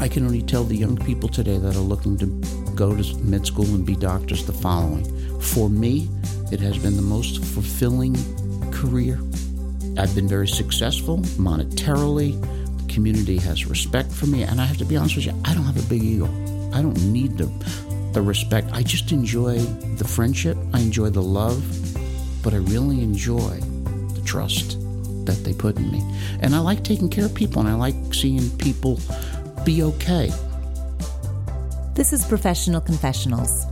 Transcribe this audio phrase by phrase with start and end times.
[0.00, 2.26] I can only tell the young people today that are looking to
[2.76, 5.04] go to med school and be doctors the following.
[5.40, 6.08] For me,
[6.52, 8.14] it has been the most fulfilling
[8.70, 9.18] career.
[9.98, 12.40] I've been very successful monetarily.
[12.86, 14.44] The community has respect for me.
[14.44, 16.26] And I have to be honest with you, I don't have a big ego.
[16.72, 17.46] I don't need the,
[18.12, 18.68] the respect.
[18.72, 21.60] I just enjoy the friendship, I enjoy the love,
[22.44, 23.58] but I really enjoy
[24.14, 24.78] the trust
[25.26, 26.02] that they put in me.
[26.40, 29.00] And I like taking care of people and I like seeing people
[29.68, 30.32] be okay.
[31.92, 33.66] This is Professional Confessionals.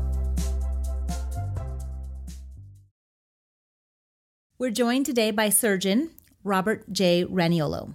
[4.59, 6.11] We're joined today by surgeon
[6.45, 7.25] Robert J.
[7.25, 7.95] Raniolo.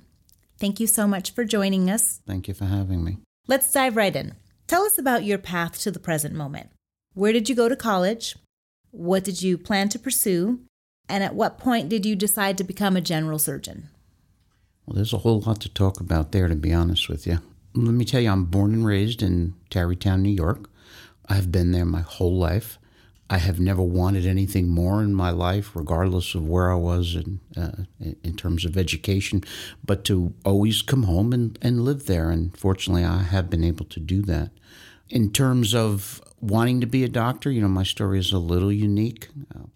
[0.58, 2.22] Thank you so much for joining us.
[2.26, 3.20] Thank you for having me.
[3.48, 4.34] Let's dive right in.
[4.66, 6.72] Tell us about your path to the present moment.
[7.14, 8.36] Where did you go to college?
[8.90, 10.62] What did you plan to pursue?
[11.08, 13.90] And at what point did you decide to become a general surgeon?
[14.88, 17.38] Well, there's a whole lot to talk about there, to be honest with you.
[17.74, 20.70] Let me tell you, I'm born and raised in Tarrytown, New York.
[21.30, 22.78] I've been there my whole life.
[23.30, 27.40] I have never wanted anything more in my life, regardless of where I was in,
[27.56, 27.84] uh,
[28.24, 29.42] in terms of education,
[29.86, 32.30] but to always come home and, and live there.
[32.30, 34.52] And fortunately, I have been able to do that.
[35.08, 38.72] In terms of wanting to be a doctor, you know, my story is a little
[38.72, 39.30] unique.
[39.56, 39.68] Uh,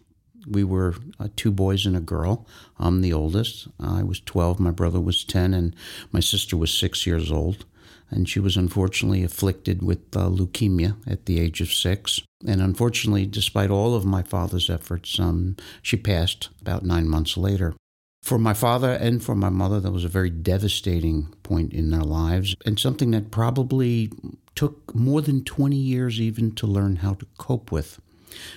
[0.46, 2.46] we were uh, two boys and a girl.
[2.78, 3.70] I'm the oldest.
[3.80, 5.74] I was 12, my brother was 10, and
[6.12, 7.66] my sister was six years old
[8.10, 12.22] and she was unfortunately afflicted with uh, leukemia at the age of six.
[12.46, 17.74] And unfortunately, despite all of my father's efforts, um, she passed about nine months later.
[18.22, 22.02] For my father and for my mother, that was a very devastating point in their
[22.02, 24.12] lives, and something that probably
[24.56, 28.00] took more than 20 years even to learn how to cope with.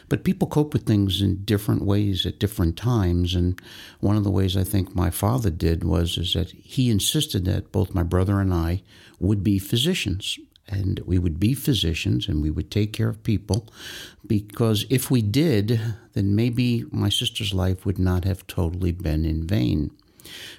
[0.08, 3.34] But people cope with things in different ways at different times.
[3.34, 3.60] And
[4.00, 7.72] one of the ways I think my father did was is that he insisted that
[7.72, 8.82] both my brother and I
[9.18, 10.38] would be physicians.
[10.68, 13.66] And we would be physicians and we would take care of people
[14.26, 15.80] because if we did,
[16.12, 19.90] then maybe my sister's life would not have totally been in vain.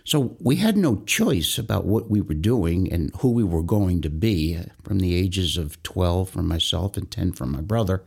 [0.04, 4.02] So we had no choice about what we were doing and who we were going
[4.02, 8.04] to be from the ages of 12 for myself and 10 for my brother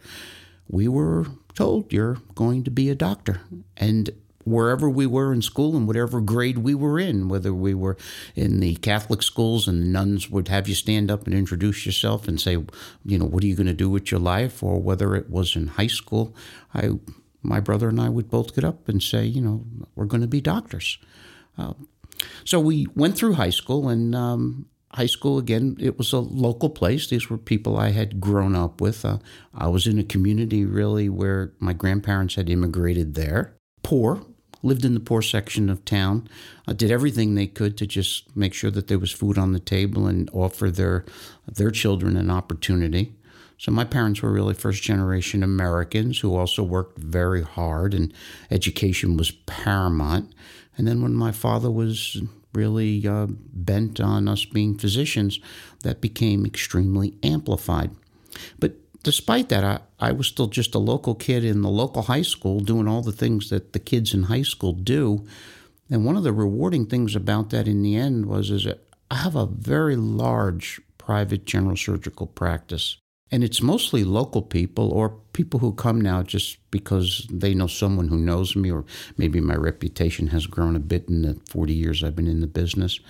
[0.72, 3.42] we were told you're going to be a doctor.
[3.76, 4.10] And
[4.44, 7.96] wherever we were in school and whatever grade we were in, whether we were
[8.34, 12.26] in the Catholic schools and the nuns would have you stand up and introduce yourself
[12.26, 12.52] and say,
[13.04, 15.54] you know, what are you going to do with your life, or whether it was
[15.54, 16.34] in high school,
[16.74, 16.90] I,
[17.42, 20.26] my brother and I would both get up and say, you know, we're going to
[20.26, 20.98] be doctors.
[21.56, 21.74] Uh,
[22.44, 26.70] so we went through high school, and um, high school again it was a local
[26.70, 27.08] place.
[27.08, 29.04] These were people i had grown up with.
[29.04, 29.18] Uh,
[29.54, 33.56] i was in a community really where my grandparents had immigrated there.
[33.82, 34.24] Poor
[34.62, 36.28] lived in the poor section of town.
[36.66, 39.60] Uh, did everything they could to just make sure that there was food on the
[39.60, 41.04] table and offer their
[41.46, 43.14] their children an opportunity.
[43.58, 48.12] So my parents were really first generation Americans who also worked very hard and
[48.50, 50.34] education was paramount.
[50.76, 52.20] And then when my father was
[52.54, 55.40] really uh, bent on us being physicians,
[55.82, 57.90] that became extremely amplified.
[58.58, 62.22] But despite that, I, I was still just a local kid in the local high
[62.22, 65.26] school doing all the things that the kids in high school do.
[65.90, 68.80] And one of the rewarding things about that in the end was is that
[69.10, 72.96] I have a very large private general surgical practice.
[73.30, 78.08] And it's mostly local people or people who come now just because they know someone
[78.08, 78.84] who knows me, or
[79.16, 82.46] maybe my reputation has grown a bit in the 40 years I've been in the
[82.46, 83.00] business.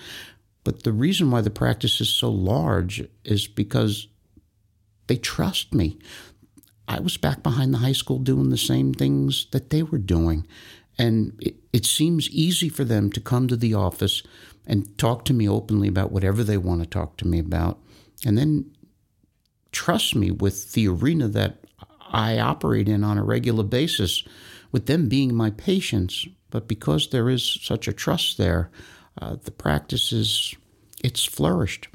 [0.63, 4.07] But the reason why the practice is so large is because
[5.07, 5.97] they trust me.
[6.87, 10.47] I was back behind the high school doing the same things that they were doing.
[10.97, 14.23] And it, it seems easy for them to come to the office
[14.65, 17.79] and talk to me openly about whatever they want to talk to me about.
[18.25, 18.71] And then
[19.71, 21.62] trust me with the arena that
[22.13, 24.23] I operate in on a regular basis,
[24.71, 26.27] with them being my patients.
[26.51, 28.69] But because there is such a trust there,
[29.19, 30.55] uh, the practice is
[31.03, 31.87] it's flourished.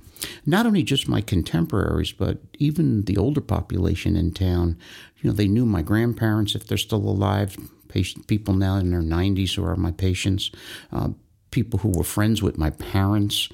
[0.45, 4.76] Not only just my contemporaries, but even the older population in town.
[5.19, 7.56] You know, they knew my grandparents if they're still alive.
[7.88, 10.50] Patient, people now in their 90s who are my patients.
[10.93, 11.11] Uh,
[11.50, 13.49] people who were friends with my parents.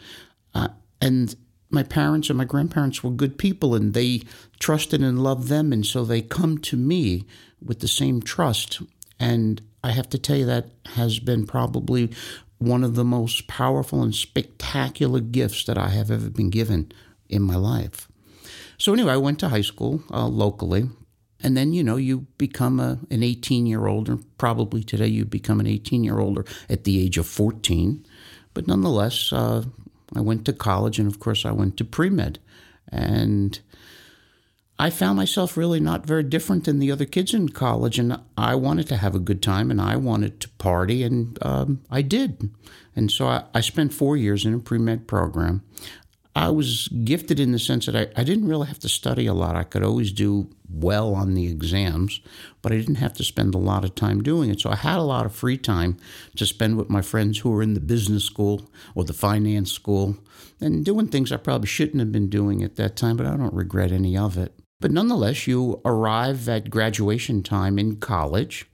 [0.54, 0.68] Uh,
[1.00, 1.36] and
[1.74, 4.22] my parents and my grandparents were good people and they
[4.58, 5.72] trusted and loved them.
[5.72, 7.26] And so they come to me
[7.62, 8.80] with the same trust.
[9.18, 12.10] And I have to tell you, that has been probably
[12.58, 16.92] one of the most powerful and spectacular gifts that I have ever been given
[17.28, 18.08] in my life.
[18.78, 20.88] So, anyway, I went to high school uh, locally.
[21.42, 25.26] And then, you know, you become a, an 18 year old, or probably today you
[25.26, 28.06] become an 18 year older at the age of 14.
[28.54, 29.64] But nonetheless, uh,
[30.16, 32.38] I went to college, and of course, I went to pre med.
[32.88, 33.58] And
[34.78, 38.54] I found myself really not very different than the other kids in college, and I
[38.56, 42.50] wanted to have a good time and I wanted to party, and um, I did.
[42.96, 45.62] And so I, I spent four years in a pre med program.
[46.36, 49.34] I was gifted in the sense that I, I didn't really have to study a
[49.34, 49.54] lot.
[49.54, 52.20] I could always do well on the exams,
[52.60, 54.60] but I didn't have to spend a lot of time doing it.
[54.60, 55.96] So I had a lot of free time
[56.34, 60.16] to spend with my friends who were in the business school or the finance school
[60.60, 63.54] and doing things I probably shouldn't have been doing at that time, but I don't
[63.54, 64.58] regret any of it.
[64.80, 68.66] But nonetheless, you arrive at graduation time in college.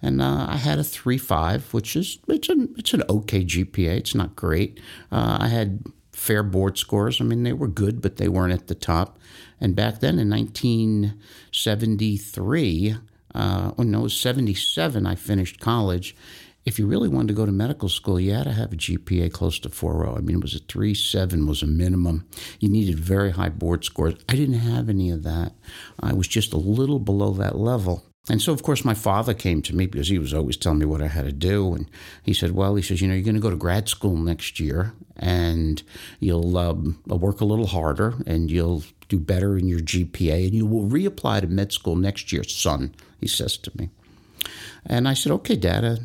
[0.00, 3.98] And uh, I had a three five, which is it's an it's an okay GPA.
[3.98, 4.78] It's not great.
[5.10, 5.82] Uh, I had
[6.18, 7.20] fair board scores.
[7.20, 9.20] I mean, they were good, but they weren't at the top.
[9.60, 12.96] And back then in 1973,
[13.34, 16.16] uh, oh no, 77, I finished college.
[16.64, 19.32] If you really wanted to go to medical school, you had to have a GPA
[19.32, 20.18] close to 4.0.
[20.18, 22.28] I mean, it was a 3.7 was a minimum.
[22.60, 24.16] You needed very high board scores.
[24.28, 25.54] I didn't have any of that.
[26.00, 28.04] I was just a little below that level.
[28.30, 30.86] And so, of course, my father came to me because he was always telling me
[30.86, 31.72] what I had to do.
[31.74, 31.90] And
[32.22, 34.60] he said, Well, he says, you know, you're going to go to grad school next
[34.60, 35.82] year and
[36.20, 40.66] you'll um, work a little harder and you'll do better in your GPA and you
[40.66, 43.88] will reapply to med school next year, son, he says to me.
[44.84, 45.84] And I said, Okay, Dad.
[45.84, 45.96] Uh,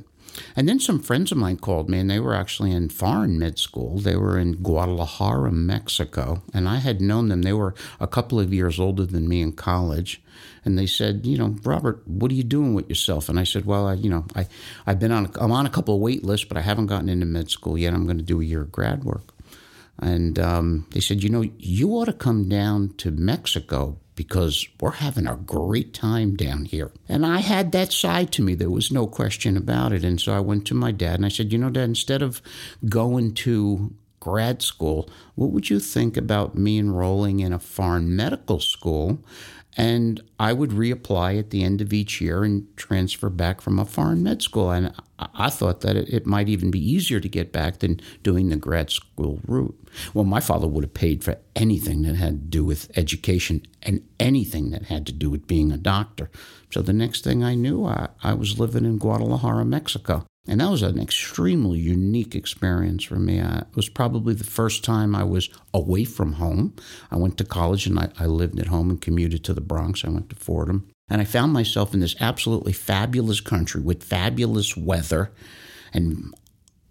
[0.55, 3.59] and then some friends of mine called me, and they were actually in foreign med
[3.59, 3.99] school.
[3.99, 7.43] They were in Guadalajara, Mexico, and I had known them.
[7.43, 10.22] They were a couple of years older than me in college,
[10.65, 13.29] and they said, you know, Robert, what are you doing with yourself?
[13.29, 14.47] And I said, well, I, you know, I,
[14.87, 17.25] I've been on, I'm on a couple of wait lists, but I haven't gotten into
[17.25, 17.93] med school yet.
[17.93, 19.33] I'm going to do a year of grad work.
[19.99, 24.91] And um, they said, you know, you ought to come down to Mexico because we're
[24.91, 26.91] having a great time down here.
[27.09, 28.55] And I had that side to me.
[28.55, 30.03] There was no question about it.
[30.03, 32.41] And so I went to my dad and I said, you know, Dad, instead of
[32.87, 38.59] going to grad school, what would you think about me enrolling in a foreign medical
[38.59, 39.19] school
[39.75, 43.85] and I would reapply at the end of each year and transfer back from a
[43.85, 44.71] foreign med school.
[44.71, 48.55] And I thought that it might even be easier to get back than doing the
[48.55, 49.77] grad school route.
[50.13, 54.07] Well, my father would have paid for anything that had to do with education and
[54.19, 56.29] anything that had to do with being a doctor.
[56.71, 60.25] So the next thing I knew, I, I was living in Guadalajara, Mexico.
[60.47, 63.39] And that was an extremely unique experience for me.
[63.39, 66.75] I, it was probably the first time I was away from home.
[67.09, 70.03] I went to college and I, I lived at home and commuted to the Bronx.
[70.03, 70.89] I went to Fordham.
[71.09, 75.31] And I found myself in this absolutely fabulous country with fabulous weather
[75.93, 76.33] and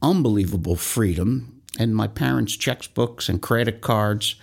[0.00, 4.36] unbelievable freedom, and my parents' checkbooks and credit cards.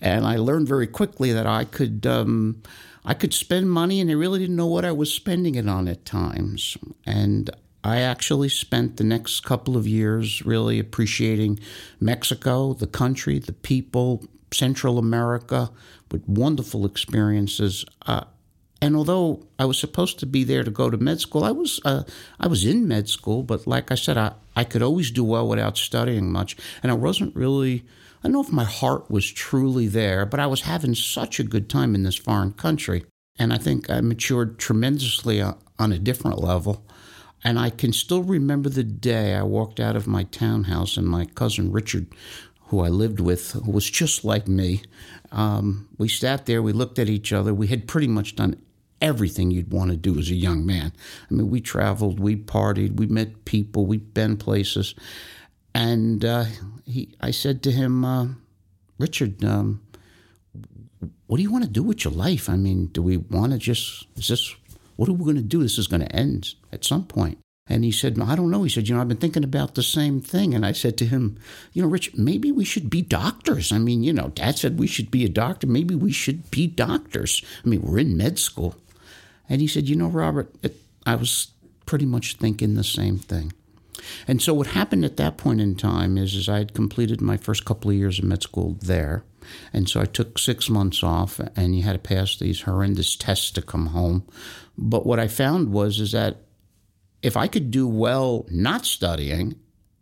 [0.00, 2.06] And I learned very quickly that I could.
[2.06, 2.62] Um,
[3.04, 5.88] I could spend money and I really didn't know what I was spending it on
[5.88, 6.76] at times.
[7.04, 7.50] And
[7.84, 11.58] I actually spent the next couple of years really appreciating
[12.00, 15.70] Mexico, the country, the people, Central America,
[16.10, 17.84] with wonderful experiences.
[18.06, 18.24] Uh,
[18.80, 21.80] and although I was supposed to be there to go to med school, I was
[21.84, 22.02] uh,
[22.38, 25.46] I was in med school, but like I said, I, I could always do well
[25.46, 27.84] without studying much, and I wasn't really.
[28.24, 31.44] I don't know if my heart was truly there, but I was having such a
[31.44, 33.04] good time in this foreign country,
[33.36, 36.84] and I think I matured tremendously on a different level.
[37.44, 41.24] And I can still remember the day I walked out of my townhouse and my
[41.24, 42.06] cousin Richard,
[42.66, 44.82] who I lived with, was just like me.
[45.32, 47.52] Um, we sat there, we looked at each other.
[47.52, 48.60] We had pretty much done
[49.00, 50.92] everything you'd want to do as a young man.
[51.30, 54.94] I mean, we traveled, we partied, we met people, we'd been places.
[55.74, 56.44] And uh,
[56.86, 58.28] he, I said to him, uh,
[58.98, 59.82] Richard, um,
[61.26, 62.48] what do you want to do with your life?
[62.48, 64.54] I mean, do we want to just, is this
[64.96, 65.62] what are we going to do?
[65.62, 67.38] This is going to end at some point.
[67.68, 68.64] And he said, I don't know.
[68.64, 70.52] He said, You know, I've been thinking about the same thing.
[70.52, 71.38] And I said to him,
[71.72, 73.70] You know, Rich, maybe we should be doctors.
[73.70, 75.66] I mean, you know, dad said we should be a doctor.
[75.66, 77.42] Maybe we should be doctors.
[77.64, 78.74] I mean, we're in med school.
[79.48, 80.76] And he said, You know, Robert, it,
[81.06, 81.52] I was
[81.86, 83.52] pretty much thinking the same thing.
[84.26, 87.36] And so what happened at that point in time is, is I had completed my
[87.36, 89.22] first couple of years of med school there.
[89.72, 93.50] And so I took six months off, and you had to pass these horrendous tests
[93.52, 94.24] to come home.
[94.76, 96.38] But what I found was is that
[97.22, 99.54] if I could do well not studying,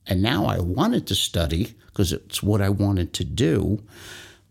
[0.06, 3.82] and now I wanted to study because it's what I wanted to do,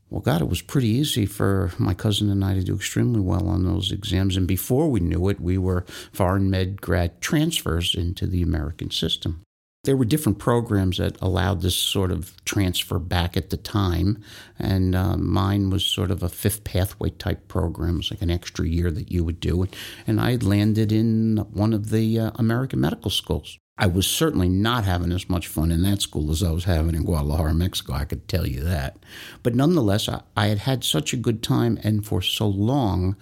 [0.10, 3.48] well, God, it was pretty easy for my cousin and I to do extremely well
[3.48, 4.36] on those exams.
[4.38, 9.44] And before we knew it, we were foreign med grad transfers into the American system.
[9.90, 14.24] There were different programs that allowed this sort of transfer back at the time,
[14.60, 17.96] and uh, mine was sort of a fifth pathway type program.
[17.96, 19.68] It was like an extra year that you would do,
[20.06, 23.58] and I had landed in one of the uh, American medical schools.
[23.80, 26.94] I was certainly not having as much fun in that school as I was having
[26.94, 27.94] in Guadalajara, Mexico.
[27.94, 28.96] I could tell you that.
[29.42, 33.16] But nonetheless, I, I had had such a good time and for so long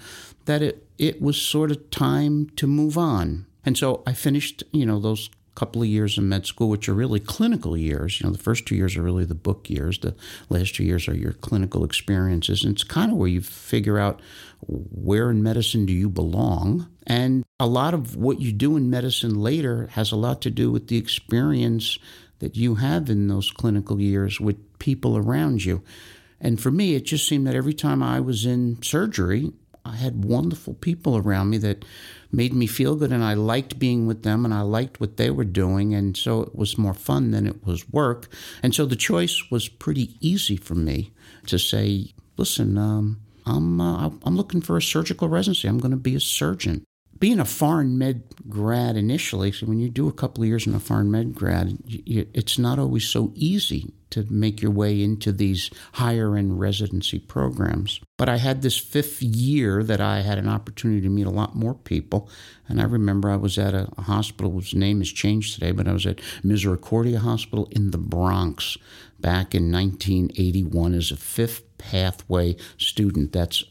[0.43, 3.45] that it, it was sort of time to move on.
[3.63, 6.93] And so I finished, you know, those couple of years in med school, which are
[6.93, 8.21] really clinical years.
[8.21, 9.97] You know, the first two years are really the book years.
[9.97, 10.15] The
[10.49, 12.63] last two years are your clinical experiences.
[12.63, 14.21] And it's kind of where you figure out
[14.67, 16.87] where in medicine do you belong.
[17.07, 20.71] And a lot of what you do in medicine later has a lot to do
[20.71, 21.97] with the experience
[22.37, 25.81] that you have in those clinical years with people around you.
[26.39, 29.51] And for me, it just seemed that every time I was in surgery,
[29.83, 31.83] I had wonderful people around me that
[32.31, 35.29] made me feel good and I liked being with them and I liked what they
[35.29, 38.27] were doing and so it was more fun than it was work.
[38.61, 41.11] And so the choice was pretty easy for me
[41.47, 45.67] to say listen um, I'm uh, I'm looking for a surgical residency.
[45.67, 46.83] I'm going to be a surgeon
[47.19, 50.75] being a foreign med grad initially, so when you do a couple of years in
[50.75, 55.69] a foreign med grad, it's not always so easy to make your way into these
[55.93, 57.99] higher end residency programs.
[58.17, 61.55] But I had this fifth year that I had an opportunity to meet a lot
[61.55, 62.29] more people.
[62.67, 65.87] And I remember I was at a, a hospital whose name has changed today, but
[65.87, 68.77] I was at Misericordia Hospital in the Bronx
[69.19, 73.33] back in 1981 as a fifth pathway student.
[73.33, 73.63] That's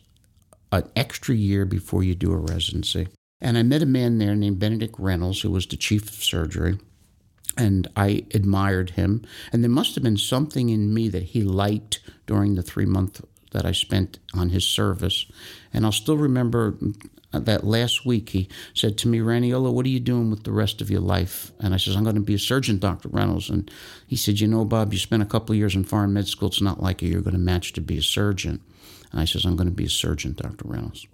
[0.73, 3.09] an extra year before you do a residency.
[3.41, 6.79] And I met a man there named Benedict Reynolds, who was the chief of surgery.
[7.57, 9.25] And I admired him.
[9.53, 13.23] And there must have been something in me that he liked during the three month
[13.53, 15.27] that I spent on his service.
[15.73, 16.77] And I'll still remember
[17.33, 20.81] that last week he said to me, Raniolo, what are you doing with the rest
[20.81, 21.53] of your life?
[21.61, 23.09] And I says, I'm going to be a surgeon, Dr.
[23.09, 23.51] Reynolds.
[23.51, 23.71] And
[24.07, 26.49] he said, You know, Bob, you spent a couple of years in foreign med school.
[26.49, 28.63] It's not like you're going to match to be a surgeon.
[29.13, 30.67] And I says, I'm going to be a surgeon, Dr.
[30.67, 31.07] Reynolds.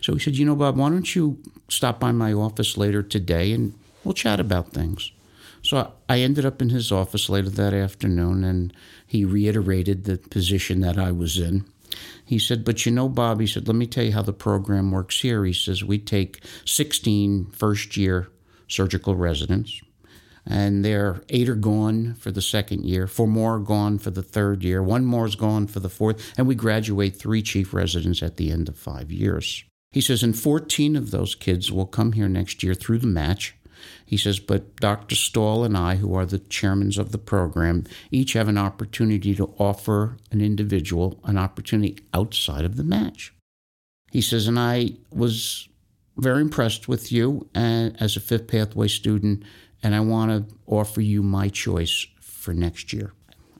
[0.00, 3.52] So he said, You know, Bob, why don't you stop by my office later today
[3.52, 5.12] and we'll chat about things?
[5.62, 8.72] So I ended up in his office later that afternoon and
[9.06, 11.64] he reiterated the position that I was in.
[12.24, 14.90] He said, But you know, Bob, he said, let me tell you how the program
[14.90, 15.44] works here.
[15.44, 18.28] He says, We take 16 first year
[18.68, 19.80] surgical residents,
[20.46, 24.22] and there eight are gone for the second year, four more are gone for the
[24.22, 28.22] third year, one more is gone for the fourth, and we graduate three chief residents
[28.22, 29.64] at the end of five years.
[29.92, 33.56] He says, and 14 of those kids will come here next year through the match.
[34.04, 35.14] He says, but Dr.
[35.14, 39.54] Stahl and I, who are the chairmen of the program, each have an opportunity to
[39.58, 43.32] offer an individual an opportunity outside of the match.
[44.10, 45.68] He says, and I was
[46.16, 49.44] very impressed with you as a fifth pathway student,
[49.82, 53.12] and I want to offer you my choice for next year.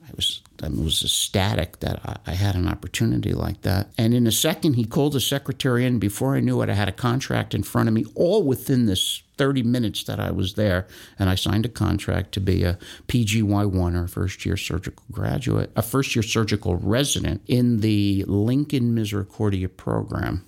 [0.09, 3.89] I was I was ecstatic that I, I, had an opportunity like that.
[3.97, 5.99] And in a second, he called the secretary in.
[5.99, 9.21] Before I knew it, I had a contract in front of me, all within this
[9.37, 10.85] 30 minutes that I was there.
[11.17, 15.81] And I signed a contract to be a PGY1 or first year surgical graduate, a
[15.81, 20.45] first year surgical resident in the Lincoln Misericordia program.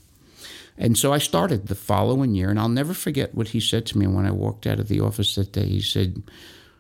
[0.77, 3.97] And so I started the following year, and I'll never forget what he said to
[3.97, 5.67] me when I walked out of the office that day.
[5.67, 6.23] He said,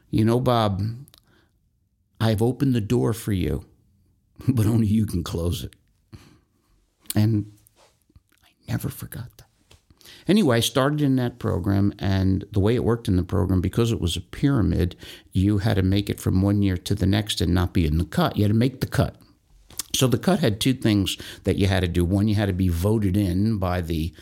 [0.09, 0.81] You know, Bob,
[2.21, 3.65] I've opened the door for you,
[4.47, 5.73] but only you can close it.
[7.15, 7.51] And
[8.43, 9.47] I never forgot that.
[10.27, 13.91] Anyway, I started in that program, and the way it worked in the program, because
[13.91, 14.95] it was a pyramid,
[15.31, 17.97] you had to make it from one year to the next and not be in
[17.97, 18.37] the cut.
[18.37, 19.15] You had to make the cut.
[19.95, 22.05] So the cut had two things that you had to do.
[22.05, 24.13] One, you had to be voted in by the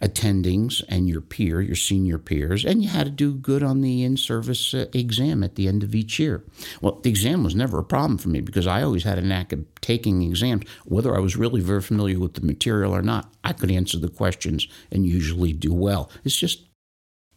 [0.00, 4.02] attendings and your peer, your senior peers, and you had to do good on the
[4.04, 6.44] in service uh, exam at the end of each year.
[6.80, 9.52] Well, the exam was never a problem for me because I always had a knack
[9.52, 13.32] of taking exams, whether I was really very familiar with the material or not.
[13.44, 16.10] I could answer the questions and usually do well.
[16.24, 16.62] It's just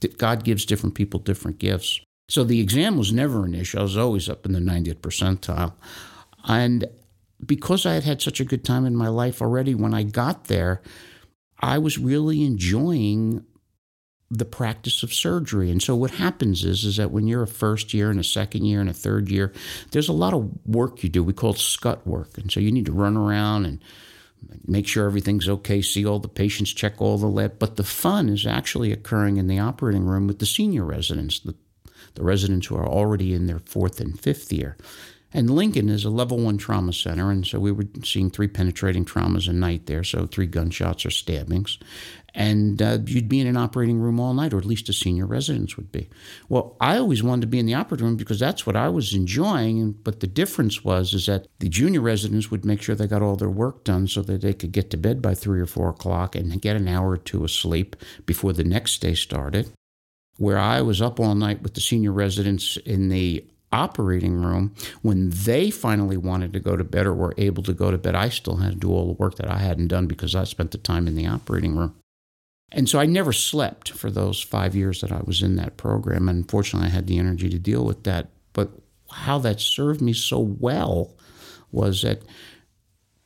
[0.01, 2.01] that God gives different people different gifts.
[2.30, 3.80] So the exam was never an issue.
[3.80, 5.74] I was always up in the 90th percentile.
[6.46, 6.88] And
[7.46, 10.46] because I had had such a good time in my life already, when I got
[10.46, 10.82] there,
[11.62, 13.46] I was really enjoying
[14.32, 15.70] the practice of surgery.
[15.70, 18.63] And so what happens is is that when you're a first year and a second
[18.63, 19.51] year and a third year,
[19.91, 21.22] there's a lot of work you do.
[21.22, 22.38] We call it scut work.
[22.38, 23.84] And so you need to run around and
[24.65, 27.60] make sure everything's okay, see all the patients, check all the lab.
[27.60, 31.56] But the fun is actually occurring in the operating room with the senior residents, the,
[32.15, 34.77] the residents who are already in their fourth and fifth year.
[35.34, 39.06] And Lincoln is a level one trauma center, and so we were seeing three penetrating
[39.06, 41.78] traumas a night there, so three gunshots or stabbings.
[42.34, 45.26] And uh, you'd be in an operating room all night, or at least a senior
[45.26, 46.10] residents would be.
[46.50, 49.14] Well, I always wanted to be in the operating room because that's what I was
[49.14, 49.94] enjoying.
[50.04, 53.36] But the difference was is that the junior residents would make sure they got all
[53.36, 56.36] their work done so that they could get to bed by three or four o'clock
[56.36, 57.96] and get an hour or two of sleep
[58.26, 59.72] before the next day started.
[60.38, 64.74] where I was up all night with the senior residents in the operating room.
[65.01, 68.16] When they finally wanted to go to bed or were able to go to bed,
[68.16, 70.72] I still had to do all the work that I hadn't done because I spent
[70.72, 71.96] the time in the operating room.
[72.72, 76.30] And so I never slept for those five years that I was in that program.
[76.30, 78.28] And Unfortunately, I had the energy to deal with that.
[78.54, 78.72] But
[79.10, 81.13] how that served me so well
[81.72, 82.22] was that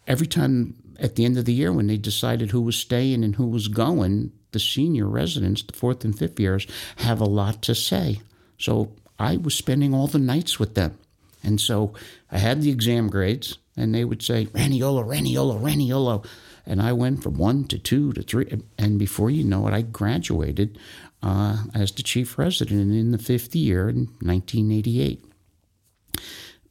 [0.08, 3.36] every time at the end of the year when they decided who was staying and
[3.36, 6.66] who was going, the senior residents, the fourth and fifth years,
[6.98, 8.22] have a lot to say.
[8.58, 10.98] So I was spending all the nights with them.
[11.43, 11.93] And so
[12.31, 16.25] I had the exam grades, and they would say, Raniolo, Raniolo, Raniolo.
[16.65, 18.62] And I went from one to two to three.
[18.77, 20.79] And before you know it, I graduated
[21.22, 25.24] uh, as the chief resident in the fifth year in 1988.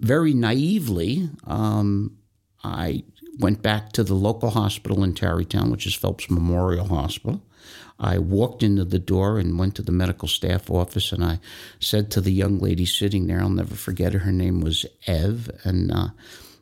[0.00, 2.18] Very naively, um,
[2.64, 3.04] I
[3.38, 7.42] went back to the local hospital in Tarrytown, which is Phelps Memorial Hospital.
[7.98, 11.38] I walked into the door and went to the medical staff office, and I
[11.78, 15.50] said to the young lady sitting there, I'll never forget her, her name was Ev,
[15.64, 16.08] and uh,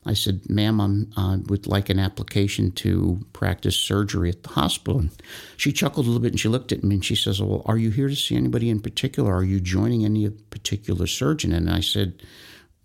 [0.05, 0.81] I said, ma'am,
[1.17, 4.99] I uh, would like an application to practice surgery at the hospital.
[4.99, 5.11] And
[5.57, 7.79] she chuckled a little bit and she looked at me and she says, well, are
[7.79, 9.33] you here to see anybody in particular?
[9.33, 11.53] Are you joining any particular surgeon?
[11.53, 12.21] And I said,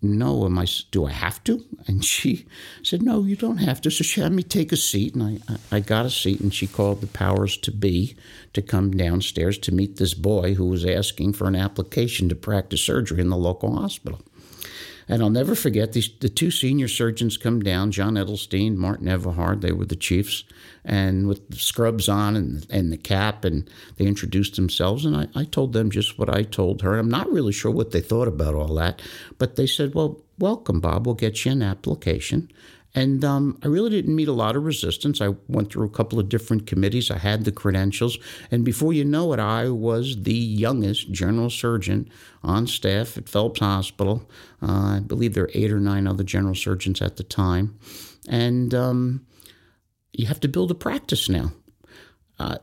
[0.00, 1.64] no, am I, do I have to?
[1.86, 2.46] And she
[2.84, 3.90] said, no, you don't have to.
[3.90, 6.68] So she had me take a seat, and I, I got a seat, and she
[6.68, 8.16] called the powers to be
[8.52, 12.80] to come downstairs to meet this boy who was asking for an application to practice
[12.80, 14.20] surgery in the local hospital.
[15.08, 19.62] And I'll never forget these the two senior surgeons come down, John Edelstein, Martin Everhard,
[19.62, 20.44] they were the chiefs,
[20.84, 25.04] and with scrubs on and, and the cap, and they introduced themselves.
[25.06, 26.98] And I, I told them just what I told her.
[26.98, 29.00] I'm not really sure what they thought about all that,
[29.38, 31.06] but they said, Well, welcome, Bob.
[31.06, 32.50] We'll get you an application.
[32.94, 35.20] And um, I really didn't meet a lot of resistance.
[35.20, 37.10] I went through a couple of different committees.
[37.10, 38.18] I had the credentials.
[38.50, 42.08] And before you know it, I was the youngest general surgeon
[42.42, 44.28] on staff at Phelps Hospital.
[44.62, 47.78] Uh, I believe there were eight or nine other general surgeons at the time.
[48.28, 49.26] And um,
[50.12, 51.52] you have to build a practice now.
[52.38, 52.58] Uh,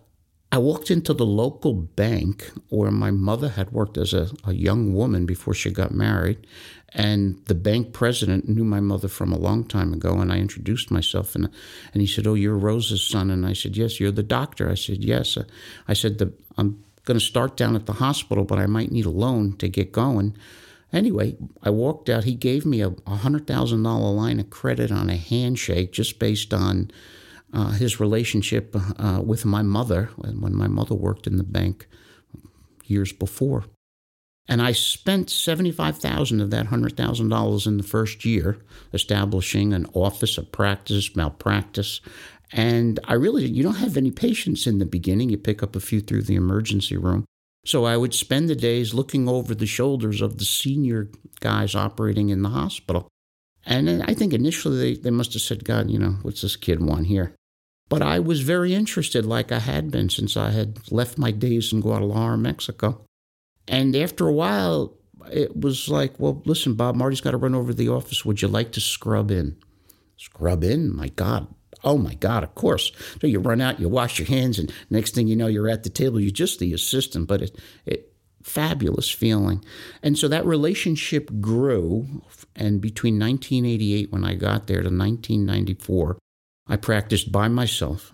[0.56, 4.94] I walked into the local bank where my mother had worked as a, a, young
[4.94, 6.48] woman before she got married.
[6.94, 10.14] And the bank president knew my mother from a long time ago.
[10.14, 11.36] And I introduced myself.
[11.36, 11.50] And,
[11.92, 13.32] and he said, Oh, you're Rose's son.
[13.32, 14.72] And I said, Yes, you're the doctor.
[14.72, 15.38] I said, Yes.
[15.90, 16.22] I said,
[16.58, 19.68] I'm going to start down at the hospital, but I might need a loan to
[19.68, 20.38] get going.
[20.94, 22.24] Anyway, I walked out.
[22.24, 26.92] He gave me a $100,000 line of credit on a handshake just based on
[27.54, 31.88] uh, his relationship uh, with my mother when my mother worked in the bank
[32.86, 33.66] years before.
[34.48, 38.58] And I spent seventy-five thousand of that hundred thousand dollars in the first year
[38.94, 42.00] establishing an office, a practice, malpractice,
[42.52, 45.32] and I really you don't have any patients in the beginning.
[45.32, 47.26] You pick up a few through the emergency room.
[47.66, 52.30] So I would spend the days looking over the shoulders of the senior guys operating
[52.30, 53.08] in the hospital.
[53.66, 56.82] And I think initially they, they must have said, God, you know, what's this kid
[56.82, 57.36] want here?
[57.90, 61.72] But I was very interested, like I had been since I had left my days
[61.72, 63.06] in Guadalajara, Mexico.
[63.68, 64.98] And after a while,
[65.32, 68.26] it was like, well, listen, Bob, Marty's got to run over to the office.
[68.26, 69.58] Would you like to scrub in?
[70.18, 70.96] Scrub in?
[70.96, 71.48] My God.
[71.84, 72.92] Oh, my God, of course.
[73.22, 75.84] So you run out, you wash your hands, and next thing you know, you're at
[75.84, 76.20] the table.
[76.20, 79.64] You're just the assistant, but it, it fabulous feeling.
[80.02, 82.24] And so that relationship grew.
[82.56, 86.18] And between 1988, when I got there, to 1994,
[86.68, 88.14] I practiced by myself.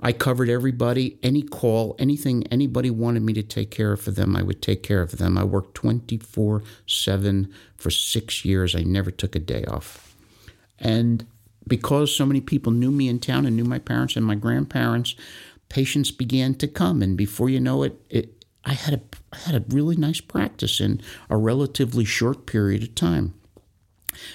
[0.00, 4.36] I covered everybody, any call, anything anybody wanted me to take care of for them,
[4.36, 5.38] I would take care of them.
[5.38, 8.74] I worked 24 7 for six years.
[8.74, 10.14] I never took a day off.
[10.78, 11.26] And
[11.66, 15.14] because so many people knew me in town and knew my parents and my grandparents,
[15.68, 17.02] patients began to come.
[17.02, 19.00] And before you know it, it I had a,
[19.32, 23.34] I had a really nice practice in a relatively short period of time.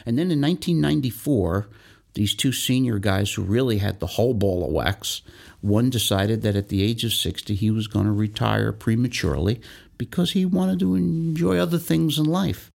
[0.05, 1.69] And then in 1994,
[2.13, 5.21] these two senior guys who really had the whole ball of wax.
[5.61, 9.61] One decided that at the age of 60, he was going to retire prematurely
[9.97, 12.71] because he wanted to enjoy other things in life.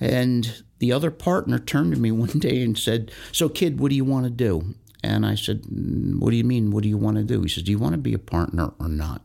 [0.00, 3.96] And the other partner turned to me one day and said, So, kid, what do
[3.96, 4.74] you want to do?
[5.02, 6.70] And I said, mm, What do you mean?
[6.70, 7.42] What do you want to do?
[7.42, 9.22] He said, Do you want to be a partner or not?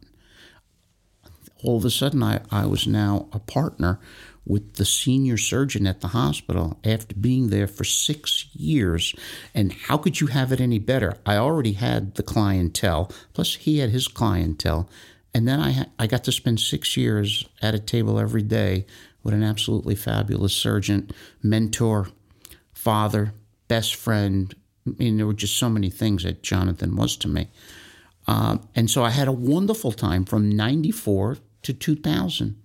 [1.63, 3.99] All of a sudden, I, I was now a partner
[4.45, 9.15] with the senior surgeon at the hospital after being there for six years.
[9.53, 11.17] And how could you have it any better?
[11.25, 14.89] I already had the clientele, plus he had his clientele.
[15.33, 18.85] And then I, I got to spend six years at a table every day
[19.23, 21.09] with an absolutely fabulous surgeon,
[21.41, 22.09] mentor,
[22.73, 23.33] father,
[23.67, 24.53] best friend.
[24.85, 27.47] I mean, there were just so many things that Jonathan was to me.
[28.27, 32.62] Um, and so I had a wonderful time from 94 to 2000.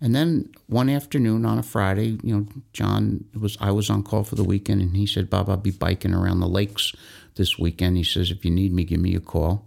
[0.00, 4.24] And then one afternoon on a Friday, you know, John was I was on call
[4.24, 6.92] for the weekend, and he said, "Bob, I'll be biking around the lakes
[7.36, 9.66] this weekend." He says, "If you need me, give me a call."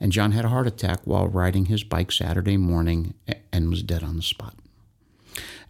[0.00, 3.14] And John had a heart attack while riding his bike Saturday morning
[3.52, 4.54] and was dead on the spot.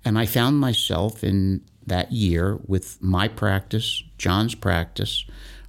[0.05, 5.25] And I found myself in that year with my practice, John's practice,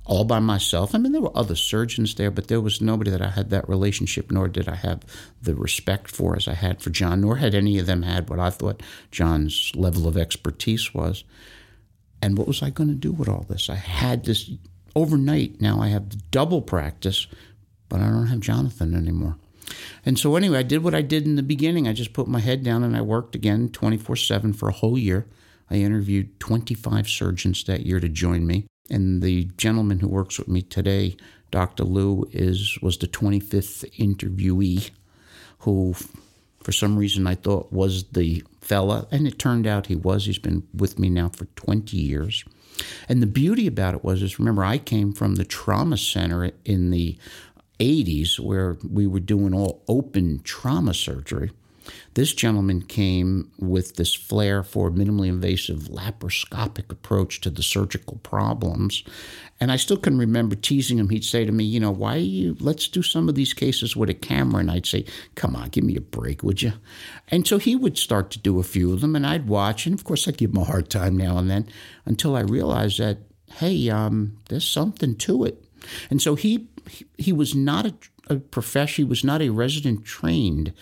[0.09, 0.95] all by myself.
[0.95, 3.69] I mean, there were other surgeons there, but there was nobody that I had that
[3.69, 5.03] relationship, nor did I have
[5.39, 8.39] the respect for as I had for John, nor had any of them had what
[8.39, 11.23] I thought John's level of expertise was.
[12.23, 13.69] And what was I going to do with all this?
[13.69, 14.49] I had this
[14.95, 15.61] overnight.
[15.61, 17.27] Now I have the double practice,
[17.87, 19.37] but I don't have Jonathan anymore.
[20.03, 21.87] And so, anyway, I did what I did in the beginning.
[21.87, 24.97] I just put my head down and I worked again 24 7 for a whole
[24.97, 25.27] year.
[25.69, 28.65] I interviewed 25 surgeons that year to join me.
[28.89, 31.15] And the gentleman who works with me today,
[31.51, 31.83] Dr.
[31.83, 34.91] Lou, is was the 25th interviewee
[35.59, 35.93] who,
[36.61, 39.07] for some reason, I thought was the fella.
[39.11, 40.25] And it turned out he was.
[40.25, 42.43] He's been with me now for 20 years.
[43.07, 46.91] And the beauty about it was, is remember, I came from the trauma center in
[46.91, 47.17] the
[47.79, 51.51] 80s where we were doing all open trauma surgery.
[52.13, 59.03] This gentleman came with this flair for minimally invasive laparoscopic approach to the surgical problems.
[59.59, 61.09] And I still can remember teasing him.
[61.09, 64.09] He'd say to me, You know, why you, let's do some of these cases with
[64.09, 64.61] a camera.
[64.61, 66.73] And I'd say, Come on, give me a break, would you?
[67.27, 69.85] And so he would start to do a few of them, and I'd watch.
[69.85, 71.67] And of course, I'd give him a hard time now and then
[72.05, 73.19] until I realized that,
[73.53, 75.63] hey, um, there's something to it.
[76.09, 76.67] And so he
[77.17, 77.93] he, was not a,
[78.29, 80.73] a profession, he was not a resident trained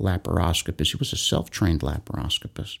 [0.00, 0.92] laparoscopist.
[0.92, 2.78] He was a self trained laparoscopist.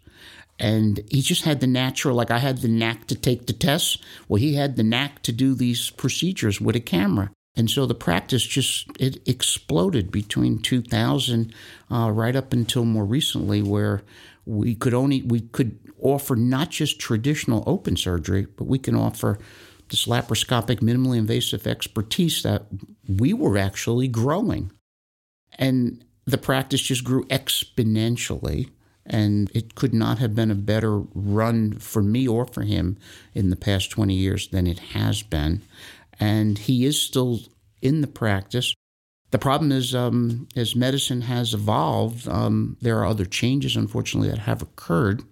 [0.58, 3.98] And he just had the natural, like I had the knack to take the tests.
[4.28, 7.30] Well, he had the knack to do these procedures with a camera.
[7.56, 11.52] And so the practice just it exploded between 2000
[11.90, 14.02] uh, right up until more recently, where
[14.44, 19.38] we could only we could offer not just traditional open surgery, but we can offer
[19.88, 22.66] this laparoscopic minimally invasive expertise that
[23.08, 24.72] we were actually growing.
[25.56, 28.70] And the practice just grew exponentially.
[29.06, 32.96] And it could not have been a better run for me or for him
[33.34, 35.60] in the past 20 years than it has been.
[36.18, 37.40] And he is still
[37.82, 38.74] in the practice.
[39.30, 44.38] The problem is, um, as medicine has evolved, um, there are other changes, unfortunately, that
[44.38, 45.22] have occurred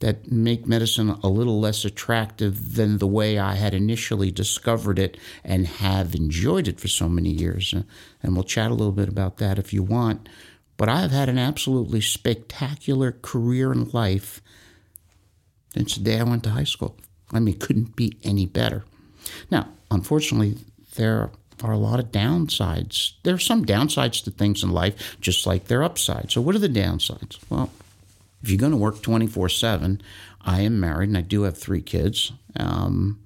[0.00, 5.16] that make medicine a little less attractive than the way I had initially discovered it
[5.42, 7.72] and have enjoyed it for so many years.
[7.72, 7.82] Uh,
[8.22, 10.28] and we'll chat a little bit about that if you want.
[10.76, 14.42] But I have had an absolutely spectacular career in life
[15.72, 16.98] since the day I went to high school.
[17.32, 18.84] I mean, couldn't be any better.
[19.50, 20.58] Now, unfortunately,
[20.96, 21.30] there
[21.62, 23.12] are a lot of downsides.
[23.22, 26.34] There are some downsides to things in life, just like there are upsides.
[26.34, 27.38] So, what are the downsides?
[27.48, 27.70] Well,
[28.42, 30.00] if you're going to work 24 7,
[30.42, 33.20] I am married and I do have three kids, um,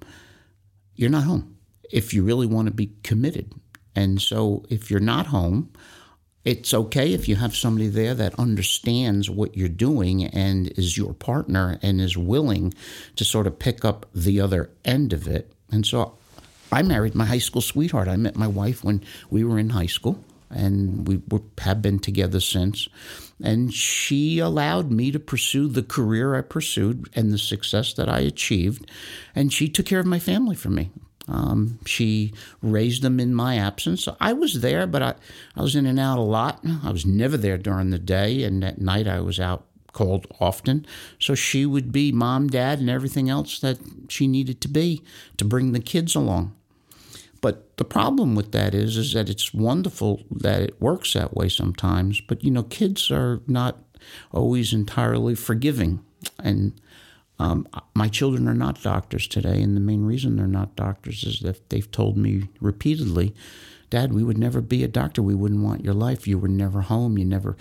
[0.95, 1.57] you're not home
[1.91, 3.53] if you really want to be committed.
[3.95, 5.71] And so if you're not home,
[6.43, 11.13] it's okay if you have somebody there that understands what you're doing and is your
[11.13, 12.73] partner and is willing
[13.15, 15.51] to sort of pick up the other end of it.
[15.71, 16.17] And so
[16.71, 18.07] I married my high school sweetheart.
[18.07, 21.99] I met my wife when we were in high school and we were, have been
[21.99, 22.87] together since.
[23.43, 28.19] And she allowed me to pursue the career I pursued and the success that I
[28.19, 28.89] achieved.
[29.33, 30.91] And she took care of my family for me.
[31.27, 34.07] Um, she raised them in my absence.
[34.19, 35.15] I was there, but I,
[35.55, 36.63] I was in and out a lot.
[36.83, 40.85] I was never there during the day, and at night I was out called often.
[41.19, 45.03] So she would be mom, dad, and everything else that she needed to be
[45.37, 46.55] to bring the kids along.
[47.41, 51.49] But the problem with that is, is that it's wonderful that it works that way
[51.49, 52.21] sometimes.
[52.21, 53.79] But you know, kids are not
[54.31, 56.03] always entirely forgiving,
[56.39, 56.79] and
[57.39, 59.61] um, my children are not doctors today.
[59.61, 63.33] And the main reason they're not doctors is that they've told me repeatedly,
[63.89, 65.23] "Dad, we would never be a doctor.
[65.23, 66.27] We wouldn't want your life.
[66.27, 67.17] You were never home.
[67.17, 67.57] You never."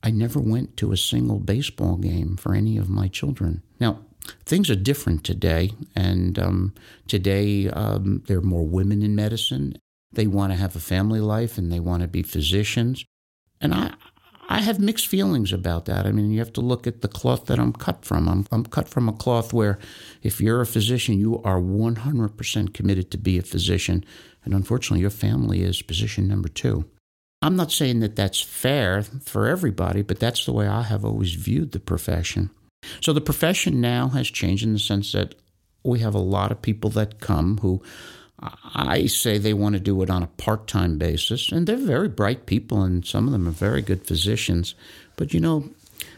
[0.00, 3.62] I never went to a single baseball game for any of my children.
[3.80, 3.98] Now,
[4.44, 6.74] things are different today, and um,
[7.06, 9.78] today um, there are more women in medicine.
[10.12, 13.04] They want to have a family life and they want to be physicians.
[13.60, 13.92] And I,
[14.48, 16.06] I have mixed feelings about that.
[16.06, 18.28] I mean, you have to look at the cloth that I'm cut from.
[18.28, 19.78] I'm, I'm cut from a cloth where
[20.22, 24.04] if you're a physician, you are 100% committed to be a physician.
[24.44, 26.86] And unfortunately, your family is position number two.
[27.42, 31.34] I'm not saying that that's fair for everybody, but that's the way I have always
[31.34, 32.50] viewed the profession.
[33.00, 35.34] So the profession now has changed in the sense that
[35.82, 37.82] we have a lot of people that come who
[38.40, 42.08] I say they want to do it on a part time basis, and they're very
[42.08, 44.76] bright people, and some of them are very good physicians.
[45.16, 45.70] But you know,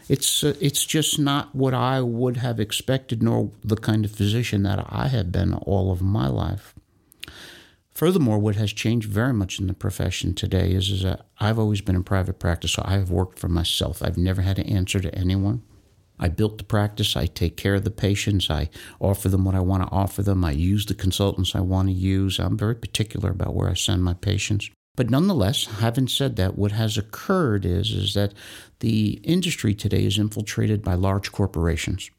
[0.07, 4.61] it's uh, it's just not what I would have expected, nor the kind of physician
[4.63, 6.75] that I have been all of my life.
[7.95, 11.81] Furthermore, what has changed very much in the profession today is, is that I've always
[11.81, 14.01] been in private practice, so I have worked for myself.
[14.01, 15.63] I've never had to answer to anyone.
[16.21, 17.17] I built the practice.
[17.17, 18.49] I take care of the patients.
[18.49, 20.45] I offer them what I want to offer them.
[20.45, 22.39] I use the consultants I want to use.
[22.39, 24.69] I'm very particular about where I send my patients.
[24.95, 28.33] But nonetheless, having said that, what has occurred is, is that
[28.79, 32.11] the industry today is infiltrated by large corporations.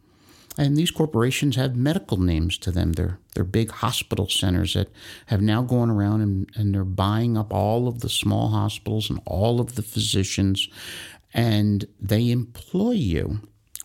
[0.58, 2.92] And these corporations have medical names to them.
[2.92, 4.88] They're, they're big hospital centers that
[5.26, 9.20] have now gone around and, and they're buying up all of the small hospitals and
[9.24, 10.68] all of the physicians,
[11.32, 13.40] and they employ you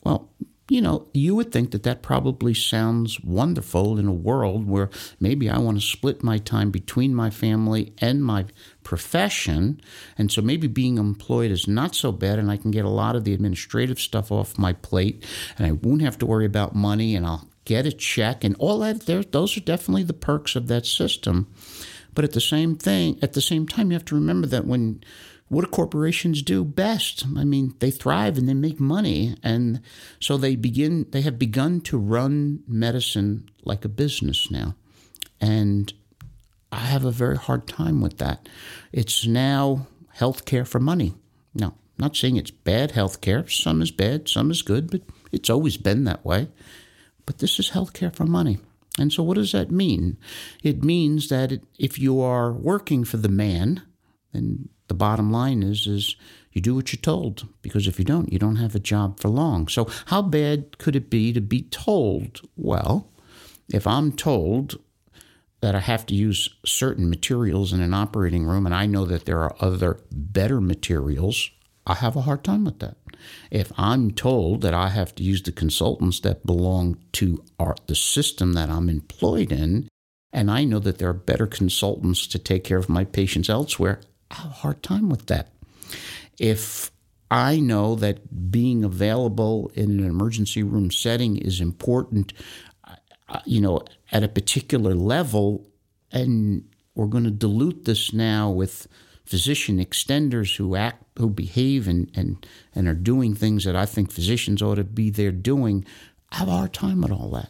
[0.07, 0.29] well,
[0.69, 4.89] you know, you would think that that probably sounds wonderful in a world where
[5.19, 8.45] maybe I want to split my time between my family and my
[8.83, 9.81] profession.
[10.17, 13.17] And so maybe being employed is not so bad, and I can get a lot
[13.17, 15.25] of the administrative stuff off my plate,
[15.57, 18.79] and I won't have to worry about money, and I'll get a check, and all
[18.79, 19.07] that.
[19.07, 21.47] There, those are definitely the perks of that system.
[22.13, 25.03] But at the same thing, at the same time, you have to remember that when
[25.49, 27.25] what do corporations do best?
[27.37, 29.35] I mean, they thrive and they make money.
[29.41, 29.81] And
[30.19, 34.75] so they begin, they have begun to run medicine like a business now.
[35.39, 35.93] And
[36.71, 38.49] I have a very hard time with that.
[38.91, 41.13] It's now healthcare for money.
[41.53, 43.49] Now, I'm not saying it's bad healthcare.
[43.49, 46.49] Some is bad, some is good, but it's always been that way.
[47.25, 48.59] But this is healthcare for money.
[48.99, 50.17] And so, what does that mean?
[50.63, 53.83] It means that if you are working for the man,
[54.33, 56.15] then the bottom line is is
[56.51, 59.29] you do what you're told because if you don't you don't have a job for
[59.29, 63.09] long so how bad could it be to be told well
[63.71, 64.79] if i'm told
[65.61, 69.25] that i have to use certain materials in an operating room and i know that
[69.25, 71.49] there are other better materials
[71.85, 72.97] i have a hard time with that
[73.51, 77.95] if i'm told that i have to use the consultants that belong to our, the
[77.95, 79.87] system that i'm employed in
[80.33, 84.01] and I know that there are better consultants to take care of my patients elsewhere.
[84.31, 85.53] Have a hard time with that.
[86.37, 86.91] If
[87.29, 92.33] I know that being available in an emergency room setting is important,
[93.45, 95.67] you know, at a particular level,
[96.11, 96.63] and
[96.95, 98.87] we're going to dilute this now with
[99.25, 104.11] physician extenders who act, who behave, and and and are doing things that I think
[104.11, 105.85] physicians ought to be there doing.
[106.31, 107.49] I have a hard time with all that.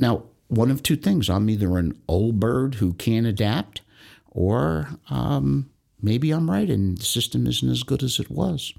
[0.00, 3.82] Now, one of two things: I'm either an old bird who can't adapt,
[4.30, 5.68] or um,
[6.00, 8.72] Maybe I'm right and the system isn't as good as it was.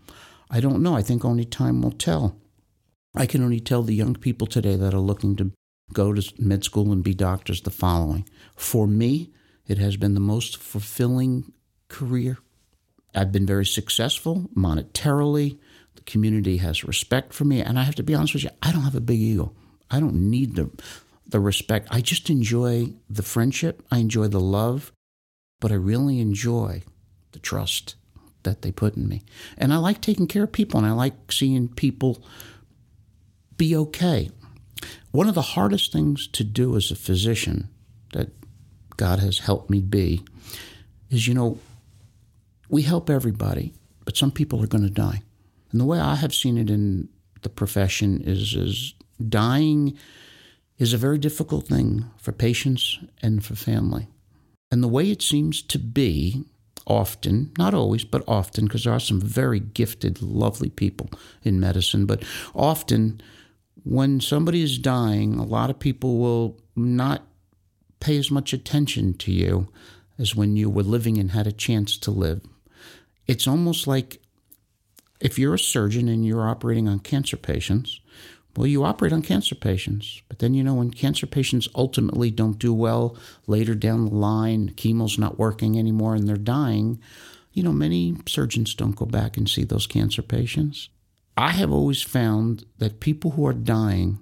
[0.49, 0.95] I don't know.
[0.95, 2.37] I think only time will tell.
[3.15, 5.51] I can only tell the young people today that are looking to
[5.93, 8.27] go to med school and be doctors the following.
[8.55, 9.31] For me,
[9.67, 11.51] it has been the most fulfilling
[11.87, 12.37] career.
[13.15, 15.57] I've been very successful monetarily.
[15.95, 17.61] The community has respect for me.
[17.61, 19.53] And I have to be honest with you, I don't have a big ego.
[19.91, 20.69] I don't need the,
[21.27, 21.87] the respect.
[21.91, 24.91] I just enjoy the friendship, I enjoy the love,
[25.59, 26.83] but I really enjoy
[27.31, 27.95] the trust
[28.43, 29.21] that they put in me.
[29.57, 32.23] And I like taking care of people and I like seeing people
[33.57, 34.29] be okay.
[35.11, 37.69] One of the hardest things to do as a physician
[38.13, 38.29] that
[38.97, 40.23] God has helped me be
[41.09, 41.59] is, you know,
[42.69, 43.73] we help everybody,
[44.05, 45.21] but some people are going to die.
[45.71, 47.09] And the way I have seen it in
[47.41, 48.93] the profession is, is
[49.27, 49.97] dying
[50.77, 54.07] is a very difficult thing for patients and for family.
[54.71, 56.45] And the way it seems to be
[56.89, 61.09] often, not always, but often, because there are some very gifted, lovely people
[61.43, 62.23] in medicine, but
[62.53, 63.21] often
[63.83, 67.23] when somebody is dying, a lot of people will not
[67.99, 69.67] pay as much attention to you
[70.17, 72.41] as when you were living and had a chance to live.
[73.27, 74.21] It's almost like
[75.19, 77.99] if you're a surgeon and you're operating on cancer patients,
[78.59, 82.59] well, you operate on cancer patients, but then you know when cancer patients ultimately don't
[82.59, 83.15] do well
[83.47, 86.99] later down the line, chemo's not working anymore and they're dying,
[87.53, 90.89] you know, many surgeons don't go back and see those cancer patients.
[91.37, 94.19] I have always found that people who are dying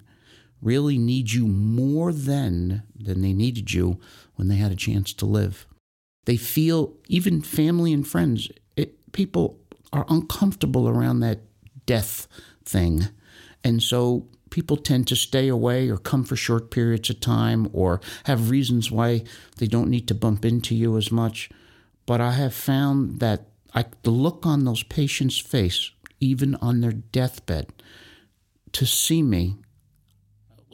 [0.61, 3.99] really need you more then than they needed you
[4.35, 5.65] when they had a chance to live.
[6.25, 9.57] They feel, even family and friends, it, people
[9.91, 11.39] are uncomfortable around that
[11.87, 12.27] death
[12.63, 13.07] thing
[13.67, 17.99] and so people tend to stay away or come for short periods of time or
[18.23, 19.23] have reasons why
[19.57, 21.49] they don't need to bump into you as much.
[22.05, 26.93] But I have found that I, the look on those patients' face, even on their
[26.93, 27.73] deathbed,
[28.71, 29.57] to see me,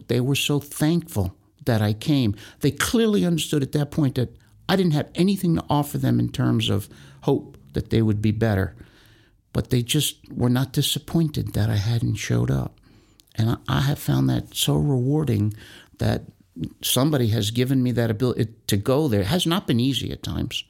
[0.07, 4.37] they were so thankful that I came, they clearly understood at that point that
[4.69, 6.89] I didn't have anything to offer them in terms of
[7.21, 8.75] hope that they would be better.
[9.51, 12.79] But they just were not disappointed that I hadn't showed up.
[13.35, 15.53] And I have found that so rewarding
[15.97, 16.23] that
[16.81, 19.21] somebody has given me that ability to go there.
[19.21, 20.63] It has not been easy at times,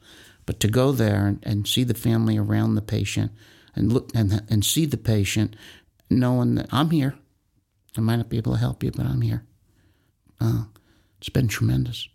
[0.46, 3.32] but to go there and, and see the family around the patient
[3.76, 5.56] and look and, and see the patient,
[6.08, 7.14] knowing that I'm here.
[7.96, 9.44] I might not be able to help you, but I'm here.
[10.40, 10.64] Uh,
[11.18, 12.08] it's been tremendous.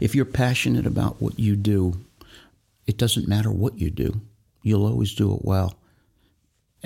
[0.00, 2.04] If you're passionate about what you do,
[2.86, 4.20] it doesn't matter what you do,
[4.62, 5.78] you'll always do it well.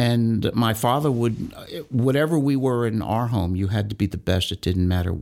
[0.01, 1.53] And my father would,
[1.91, 4.51] whatever we were in our home, you had to be the best.
[4.51, 5.19] It didn't matter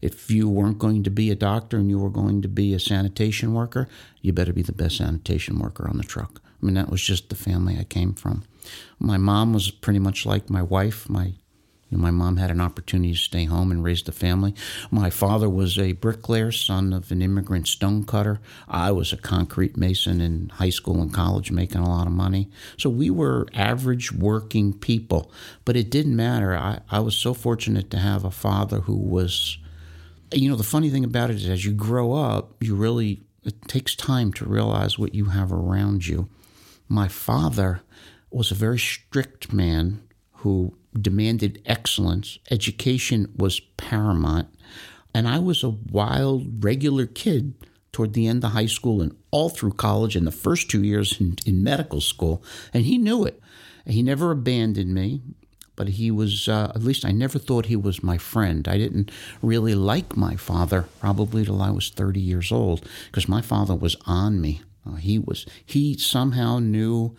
[0.00, 2.80] if you weren't going to be a doctor and you were going to be a
[2.80, 3.88] sanitation worker,
[4.22, 6.40] you better be the best sanitation worker on the truck.
[6.46, 8.44] I mean, that was just the family I came from.
[8.98, 11.10] My mom was pretty much like my wife.
[11.10, 11.34] My
[11.92, 14.54] you know, my mom had an opportunity to stay home and raise the family.
[14.90, 18.40] My father was a bricklayer, son of an immigrant stonecutter.
[18.66, 22.48] I was a concrete mason in high school and college, making a lot of money.
[22.78, 25.30] So we were average working people,
[25.66, 26.56] but it didn't matter.
[26.56, 29.58] I, I was so fortunate to have a father who was,
[30.32, 33.68] you know, the funny thing about it is as you grow up, you really, it
[33.68, 36.30] takes time to realize what you have around you.
[36.88, 37.82] My father
[38.30, 40.02] was a very strict man
[40.36, 42.38] who demanded excellence.
[42.50, 44.48] Education was paramount.
[45.14, 47.54] And I was a wild, regular kid
[47.92, 51.20] toward the end of high school and all through college and the first two years
[51.20, 52.42] in, in medical school.
[52.72, 53.40] And he knew it.
[53.86, 55.20] He never abandoned me,
[55.76, 58.66] but he was, uh, at least I never thought he was my friend.
[58.66, 59.10] I didn't
[59.42, 63.96] really like my father probably till I was 30 years old because my father was
[64.06, 64.62] on me.
[64.86, 67.16] Uh, he was, he somehow knew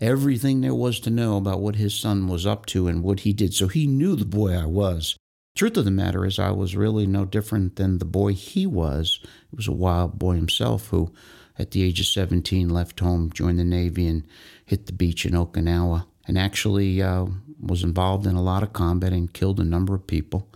[0.00, 3.32] everything there was to know about what his son was up to and what he
[3.32, 3.54] did.
[3.54, 5.16] So he knew the boy I was.
[5.54, 9.20] Truth of the matter is, I was really no different than the boy he was.
[9.22, 11.12] He was a wild boy himself who,
[11.58, 14.24] at the age of 17, left home, joined the Navy, and
[14.64, 17.26] hit the beach in Okinawa, and actually uh,
[17.60, 20.48] was involved in a lot of combat and killed a number of people.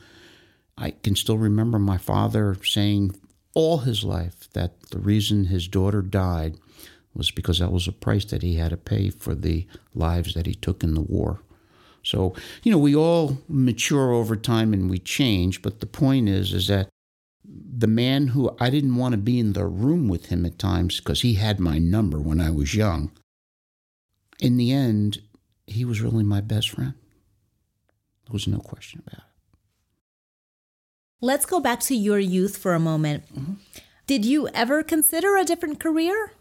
[0.78, 3.14] I can still remember my father saying
[3.54, 6.56] all his life that the reason his daughter died
[7.14, 10.46] was because that was a price that he had to pay for the lives that
[10.46, 11.40] he took in the war.
[12.02, 16.52] So, you know, we all mature over time and we change, but the point is
[16.52, 16.88] is that
[17.44, 21.00] the man who I didn't want to be in the room with him at times
[21.00, 23.10] because he had my number when I was young.
[24.40, 25.22] In the end,
[25.66, 26.94] he was really my best friend.
[28.26, 29.58] There was no question about it.
[31.20, 33.24] Let's go back to your youth for a moment.
[33.34, 33.54] Mm-hmm.
[34.06, 36.32] Did you ever consider a different career?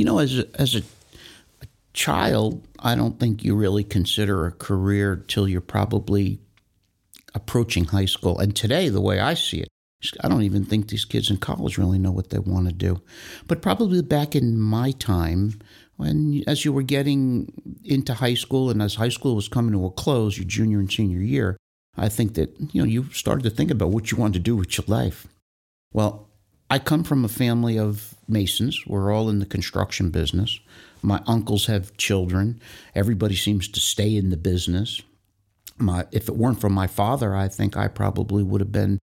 [0.00, 0.78] You know, as a, as a,
[1.60, 6.40] a child, I don't think you really consider a career till you're probably
[7.34, 8.38] approaching high school.
[8.38, 9.68] And today, the way I see it,
[10.22, 13.02] I don't even think these kids in college really know what they want to do.
[13.46, 15.60] But probably back in my time,
[15.98, 17.52] when as you were getting
[17.84, 20.90] into high school and as high school was coming to a close, your junior and
[20.90, 21.58] senior year,
[21.98, 24.56] I think that you know you started to think about what you wanted to do
[24.56, 25.26] with your life.
[25.92, 26.30] Well,
[26.70, 28.86] I come from a family of masons.
[28.86, 30.58] We're all in the construction business.
[31.02, 32.60] My uncles have children.
[32.94, 35.00] Everybody seems to stay in the business.
[35.78, 38.98] My, if it weren't for my father, I think I probably would have been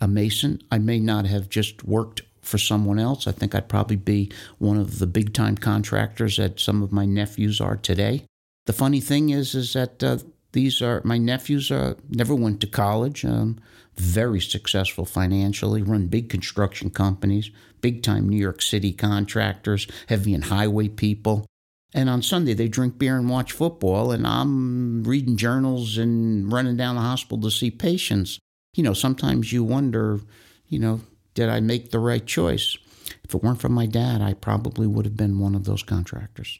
[0.00, 0.62] a mason.
[0.70, 3.26] I may not have just worked for someone else.
[3.26, 7.04] I think I'd probably be one of the big time contractors that some of my
[7.04, 8.24] nephews are today.
[8.66, 10.18] The funny thing is, is that uh,
[10.52, 11.70] these are my nephews.
[11.70, 13.24] Uh, never went to college.
[13.24, 13.58] Um,
[13.96, 15.82] very successful financially.
[15.82, 17.50] Run big construction companies,
[17.80, 21.46] big time New York City contractors, heavy and highway people.
[21.94, 26.76] And on Sunday they drink beer and watch football, and I'm reading journals and running
[26.76, 28.38] down the hospital to see patients.
[28.74, 30.20] You know, sometimes you wonder,
[30.66, 31.00] you know,
[31.34, 32.78] did I make the right choice?
[33.24, 36.58] If it weren't for my dad, I probably would have been one of those contractors.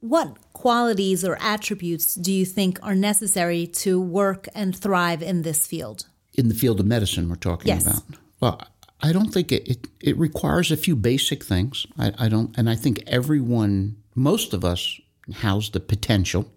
[0.00, 5.66] What qualities or attributes do you think are necessary to work and thrive in this
[5.66, 6.06] field?
[6.36, 7.86] In the field of medicine, we're talking yes.
[7.86, 8.02] about.
[8.40, 8.60] Well,
[9.00, 11.86] I don't think it, it, it requires a few basic things.
[11.98, 15.00] I, I don't, and I think everyone, most of us,
[15.36, 16.50] has the potential.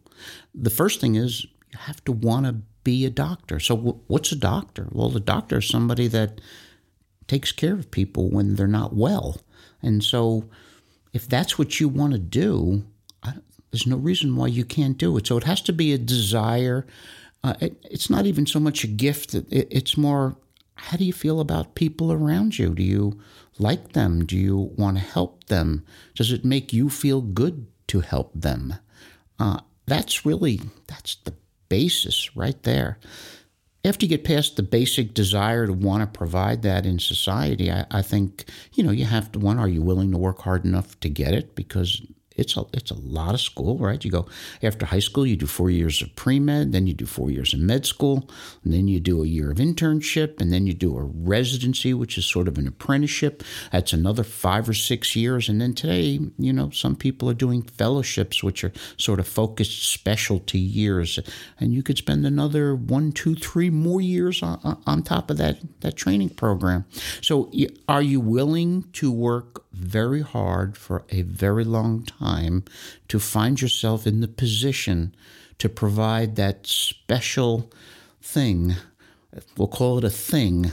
[0.54, 3.60] The first thing is you have to want to be a doctor.
[3.60, 4.88] So, w- what's a doctor?
[4.92, 6.40] Well, the doctor is somebody that
[7.28, 9.42] takes care of people when they're not well.
[9.82, 10.50] And so,
[11.14, 12.84] if that's what you want to do,
[13.72, 15.28] there's no reason why you can't do it.
[15.28, 16.86] So it has to be a desire.
[17.44, 19.34] Uh, it, it's not even so much a gift.
[19.34, 20.36] It, it's more,
[20.76, 22.76] how do you feel about people around you?
[22.76, 23.20] Do you
[23.58, 24.26] like them?
[24.26, 25.86] Do you want to help them?
[26.16, 28.76] Does it make you feel good to help them?
[29.40, 31.34] Uh, that's really that's the
[31.70, 32.98] basis right there.
[33.86, 37.86] after you get past the basic desire to want to provide that in society, I,
[37.92, 41.00] I think, you know, you have to one, are you willing to work hard enough
[41.00, 41.56] to get it?
[41.56, 42.02] Because
[42.40, 44.04] it's a it's a lot of school, right?
[44.04, 44.28] You go
[44.64, 47.54] after high school, you do four years of pre med, then you do four years
[47.54, 48.30] of med school,
[48.64, 52.18] and then you do a year of internship, and then you do a residency, which
[52.18, 53.44] is sort of an apprenticeship.
[53.72, 57.62] That's another five or six years, and then today, you know, some people are doing
[57.62, 61.20] fellowships, which are sort of focused specialty years,
[61.60, 65.60] and you could spend another one, two, three more years on, on top of that
[65.82, 66.86] that training program.
[67.22, 67.52] So,
[67.88, 72.29] are you willing to work very hard for a very long time
[73.08, 75.16] to find yourself in the position
[75.58, 77.72] to provide that special
[78.22, 78.76] thing.
[79.58, 80.72] We'll call it a thing.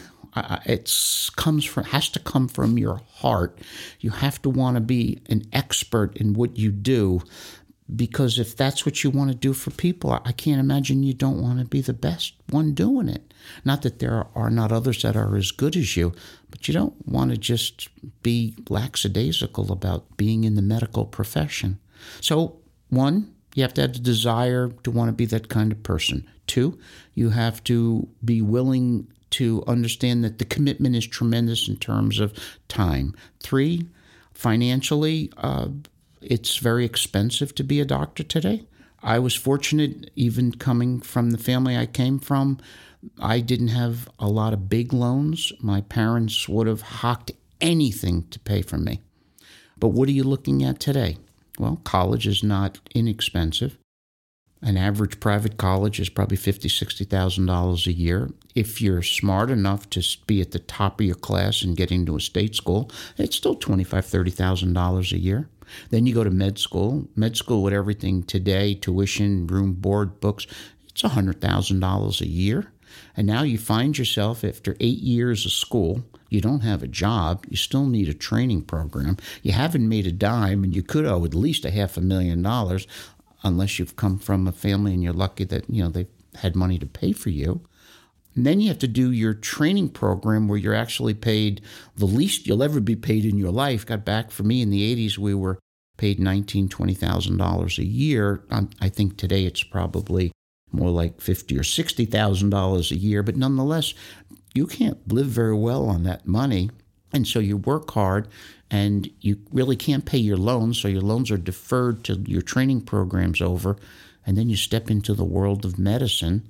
[0.67, 0.93] It
[1.37, 3.59] comes from has to come from your heart.
[4.01, 7.23] You have to want to be an expert in what you do
[7.95, 11.41] because if that's what you want to do for people, I can't imagine you don't
[11.41, 13.33] want to be the best one doing it.
[13.65, 16.13] Not that there are not others that are as good as you,
[16.51, 17.89] but you don't want to just
[18.23, 21.79] be lackadaisical about being in the medical profession.
[22.21, 22.59] So,
[22.89, 26.29] one, you have to have the desire to want to be that kind of person.
[26.47, 26.79] Two,
[27.15, 32.33] you have to be willing to understand that the commitment is tremendous in terms of
[32.69, 33.15] time.
[33.41, 33.87] Three,
[34.35, 35.69] financially, uh,
[36.27, 38.67] it's very expensive to be a doctor today.
[39.03, 42.59] I was fortunate, even coming from the family I came from,
[43.21, 45.53] I didn't have a lot of big loans.
[45.61, 49.03] My parents would have hocked anything to pay for me.
[49.79, 51.19] But what are you looking at today?
[51.59, 53.79] Well, college is not inexpensive.
[54.63, 58.31] An average private college is probably fifty, sixty thousand dollars a year.
[58.55, 62.17] If you're smart enough to be at the top of your class and get into
[62.17, 65.49] a state school, it's still twenty-five, thirty thousand dollars a year.
[65.91, 67.09] Then you go to med school.
[67.17, 70.47] Med school with everything today, tuition, room, board, books,
[70.89, 72.73] it's $100,000 a year.
[73.17, 77.45] And now you find yourself after eight years of school, you don't have a job,
[77.49, 81.25] you still need a training program, you haven't made a dime, and you could owe
[81.25, 82.87] at least a half a million dollars
[83.43, 86.79] unless you've come from a family and you're lucky that, you know, they've had money
[86.79, 87.61] to pay for you.
[88.37, 91.63] And then you have to do your training program where you're actually paid
[91.97, 93.87] the least you'll ever be paid in your life.
[93.87, 95.59] Got back for me in the 80s, we were
[95.97, 98.45] paid $19,000, $20,000 a year.
[98.51, 100.31] Um, I think today it's probably
[100.73, 103.95] more like fifty or sixty thousand dollars a year, but nonetheless,
[104.55, 106.71] you can't live very well on that money.
[107.13, 108.29] And so you work hard
[108.71, 112.83] and you really can't pay your loans, so your loans are deferred till your training
[112.83, 113.77] program's over,
[114.27, 116.43] and then you step into the world of medicine.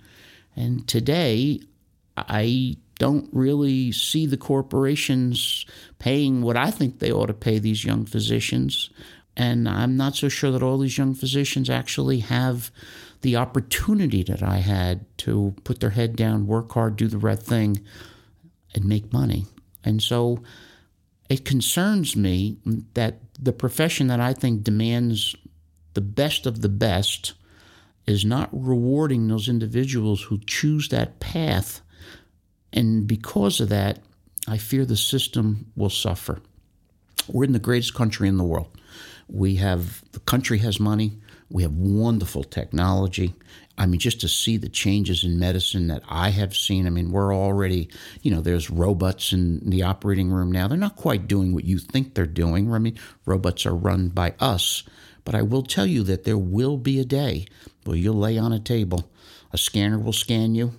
[0.57, 1.61] And today,
[2.17, 5.67] I don't really see the corporations
[5.99, 8.91] paying what I think they ought to pay these young physicians.
[9.37, 12.71] And I'm not so sure that all these young physicians actually have
[13.21, 17.39] the opportunity that I had to put their head down, work hard, do the right
[17.39, 17.85] thing,
[18.75, 19.47] and make money.
[19.85, 20.43] And so
[21.29, 22.59] it concerns me
[22.95, 25.35] that the profession that I think demands
[25.95, 27.35] the best of the best
[28.07, 31.83] is not rewarding those individuals who choose that path
[32.77, 33.99] and because of that,
[34.47, 36.41] I fear the system will suffer.
[37.27, 38.69] We're in the greatest country in the world.
[39.29, 41.19] We have, the country has money.
[41.51, 43.35] We have wonderful technology.
[43.79, 47.11] I mean, just to see the changes in medicine that I have seen, I mean,
[47.11, 47.89] we're already,
[48.23, 50.69] you know, there's robots in the operating room now.
[50.69, 52.73] They're not quite doing what you think they're doing.
[52.73, 54.83] I mean, robots are run by us.
[55.25, 57.47] But I will tell you that there will be a day
[57.85, 59.11] where you'll lay on a table,
[59.53, 60.75] a scanner will scan you,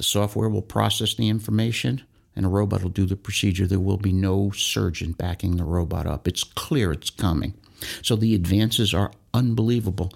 [0.00, 2.00] the software will process the information
[2.34, 3.66] and a robot will do the procedure.
[3.66, 6.26] There will be no surgeon backing the robot up.
[6.26, 7.52] It's clear it's coming.
[8.00, 10.10] So the advances are unbelievable,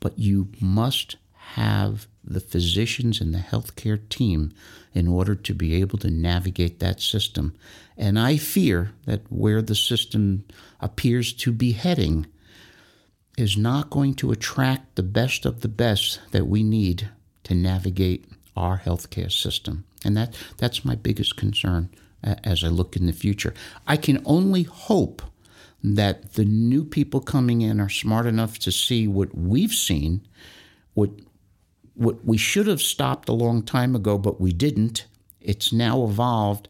[0.00, 1.16] but you must
[1.54, 4.52] have the physicians and the healthcare team
[4.92, 7.54] in order to be able to navigate that system.
[7.96, 10.44] And I fear that where the system
[10.78, 12.26] appears to be heading
[13.38, 17.08] is not going to attract the best of the best that we need
[17.44, 18.26] to navigate
[18.56, 19.84] our healthcare system.
[20.04, 21.90] And that, that's my biggest concern
[22.22, 23.54] as I look in the future.
[23.86, 25.22] I can only hope
[25.82, 30.26] that the new people coming in are smart enough to see what we've seen,
[30.94, 31.10] what
[31.94, 35.04] what we should have stopped a long time ago, but we didn't.
[35.42, 36.66] It's now evolved,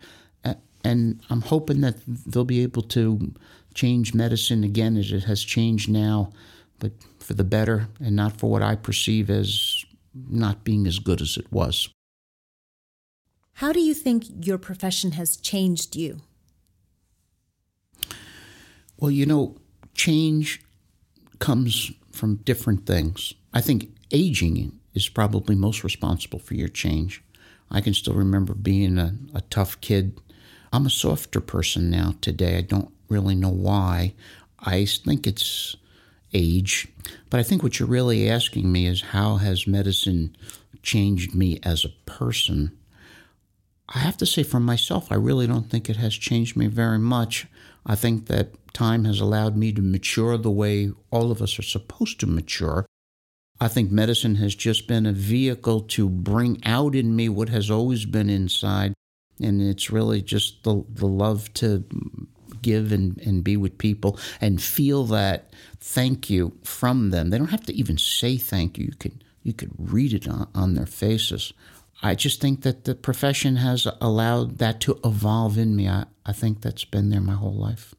[0.82, 3.32] and I'm hoping that they'll be able to
[3.72, 6.32] change medicine again as it has changed now,
[6.80, 9.71] but for the better and not for what I perceive as
[10.14, 11.88] not being as good as it was.
[13.54, 16.20] How do you think your profession has changed you?
[18.98, 19.56] Well, you know,
[19.94, 20.62] change
[21.38, 23.34] comes from different things.
[23.52, 27.22] I think aging is probably most responsible for your change.
[27.70, 30.20] I can still remember being a, a tough kid.
[30.72, 32.58] I'm a softer person now today.
[32.58, 34.14] I don't really know why.
[34.60, 35.76] I think it's
[36.34, 36.88] age.
[37.30, 40.36] But I think what you're really asking me is how has medicine
[40.82, 42.76] changed me as a person?
[43.88, 46.98] I have to say for myself, I really don't think it has changed me very
[46.98, 47.46] much.
[47.84, 51.62] I think that time has allowed me to mature the way all of us are
[51.62, 52.86] supposed to mature.
[53.60, 57.70] I think medicine has just been a vehicle to bring out in me what has
[57.70, 58.94] always been inside.
[59.40, 61.84] And it's really just the, the love to
[62.62, 67.30] give and, and be with people and feel that thank you from them.
[67.30, 68.86] They don't have to even say thank you.
[68.86, 71.52] You could you could read it on, on their faces.
[72.00, 75.88] I just think that the profession has allowed that to evolve in me.
[75.88, 77.94] I, I think that's been there my whole life.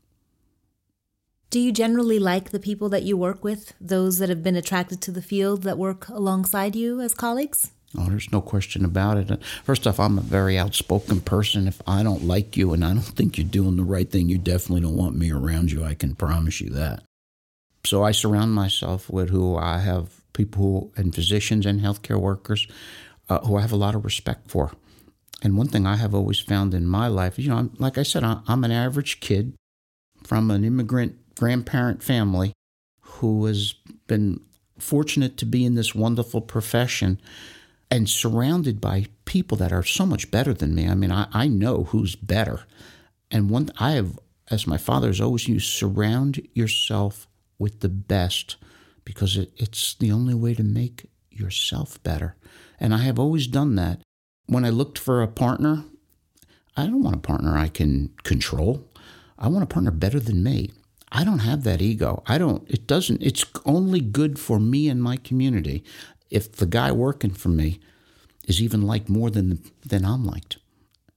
[1.49, 5.01] Do you generally like the people that you work with, those that have been attracted
[5.01, 7.72] to the field that work alongside you as colleagues?
[7.97, 9.43] Oh, there's no question about it.
[9.63, 11.67] First off, I'm a very outspoken person.
[11.67, 14.37] If I don't like you and I don't think you're doing the right thing, you
[14.37, 15.83] definitely don't want me around you.
[15.83, 17.03] I can promise you that.
[17.85, 22.67] So I surround myself with who I have people and physicians and healthcare workers
[23.29, 24.71] uh, who I have a lot of respect for.
[25.43, 28.03] And one thing I have always found in my life, you know, I'm, like I
[28.03, 29.53] said, I'm an average kid
[30.23, 32.53] from an immigrant grandparent family
[33.01, 33.73] who has
[34.07, 34.39] been
[34.79, 37.19] fortunate to be in this wonderful profession
[37.93, 40.89] and surrounded by people that are so much better than me.
[40.89, 42.61] I mean, I, I know who's better.
[43.29, 44.17] And one I have,
[44.49, 47.27] as my father has always used, surround yourself
[47.59, 48.55] with the best
[49.05, 52.35] because it, it's the only way to make yourself better.
[52.79, 54.01] And I have always done that.
[54.47, 55.83] When I looked for a partner,
[56.75, 58.89] I don't want a partner I can control.
[59.37, 60.71] I want a partner better than me.
[61.11, 62.23] I don't have that ego.
[62.25, 65.83] I don't, it doesn't, it's only good for me and my community
[66.29, 67.79] if the guy working for me
[68.47, 70.57] is even liked more than than I'm liked.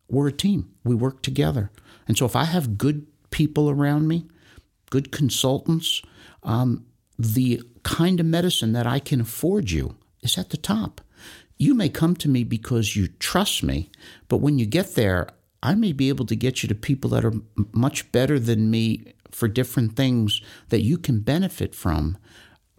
[0.08, 0.70] We're a team.
[0.84, 1.70] We work together.
[2.06, 4.26] And so if I have good people around me,
[4.90, 6.02] good consultants,
[6.44, 6.86] um,
[7.18, 11.00] the kind of medicine that I can afford you is at the top.
[11.58, 13.90] You may come to me because you trust me,
[14.28, 15.28] but when you get there,
[15.62, 17.32] I may be able to get you to people that are
[17.72, 22.18] much better than me for different things that you can benefit from.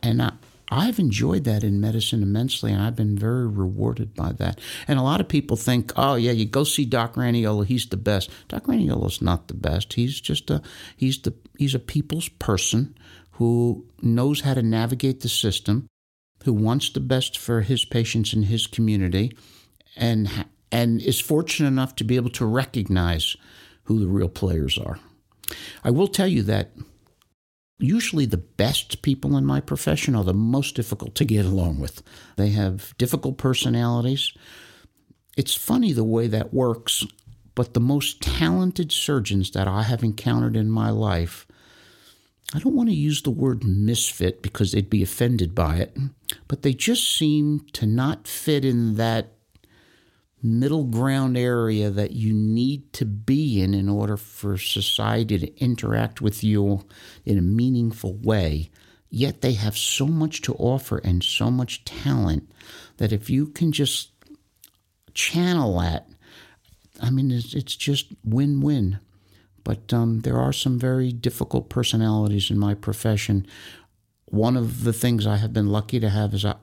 [0.01, 0.33] And I,
[0.69, 4.59] I've enjoyed that in medicine immensely, and I've been very rewarded by that.
[4.87, 7.97] And a lot of people think, oh yeah, you go see Doc Raniolo, he's the
[7.97, 8.29] best.
[8.49, 9.93] Doc Raniolo's not the best.
[9.93, 10.61] He's just a
[10.95, 12.97] he's the he's a people's person
[13.31, 15.87] who knows how to navigate the system,
[16.43, 19.31] who wants the best for his patients and his community,
[19.95, 20.29] and
[20.71, 23.37] and is fortunate enough to be able to recognize
[23.83, 24.99] who the real players are.
[25.83, 26.71] I will tell you that
[27.79, 32.01] Usually, the best people in my profession are the most difficult to get along with.
[32.35, 34.33] They have difficult personalities.
[35.35, 37.05] It's funny the way that works,
[37.53, 41.45] but the most talented surgeons that I have encountered in my life,
[42.53, 45.95] I don't want to use the word misfit because they'd be offended by it,
[46.47, 49.36] but they just seem to not fit in that
[50.41, 56.21] middle ground area that you need to be in in order for society to interact
[56.21, 56.85] with you
[57.25, 58.69] in a meaningful way.
[59.09, 62.51] Yet they have so much to offer and so much talent
[62.97, 64.11] that if you can just
[65.13, 66.07] channel that,
[67.01, 68.99] I mean, it's, it's just win win.
[69.63, 73.45] But um, there are some very difficult personalities in my profession.
[74.25, 76.55] One of the things I have been lucky to have is I,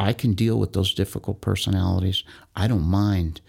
[0.00, 2.24] I can deal with those difficult personalities.
[2.56, 3.42] I don't mind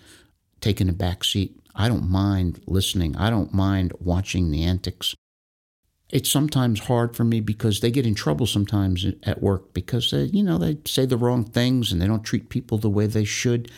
[0.60, 1.58] taking a back seat.
[1.74, 3.16] I don't mind listening.
[3.16, 5.16] I don't mind watching the antics.
[6.10, 10.24] It's sometimes hard for me because they get in trouble sometimes at work because they,
[10.24, 13.24] you know they say the wrong things and they don't treat people the way they
[13.24, 13.72] should.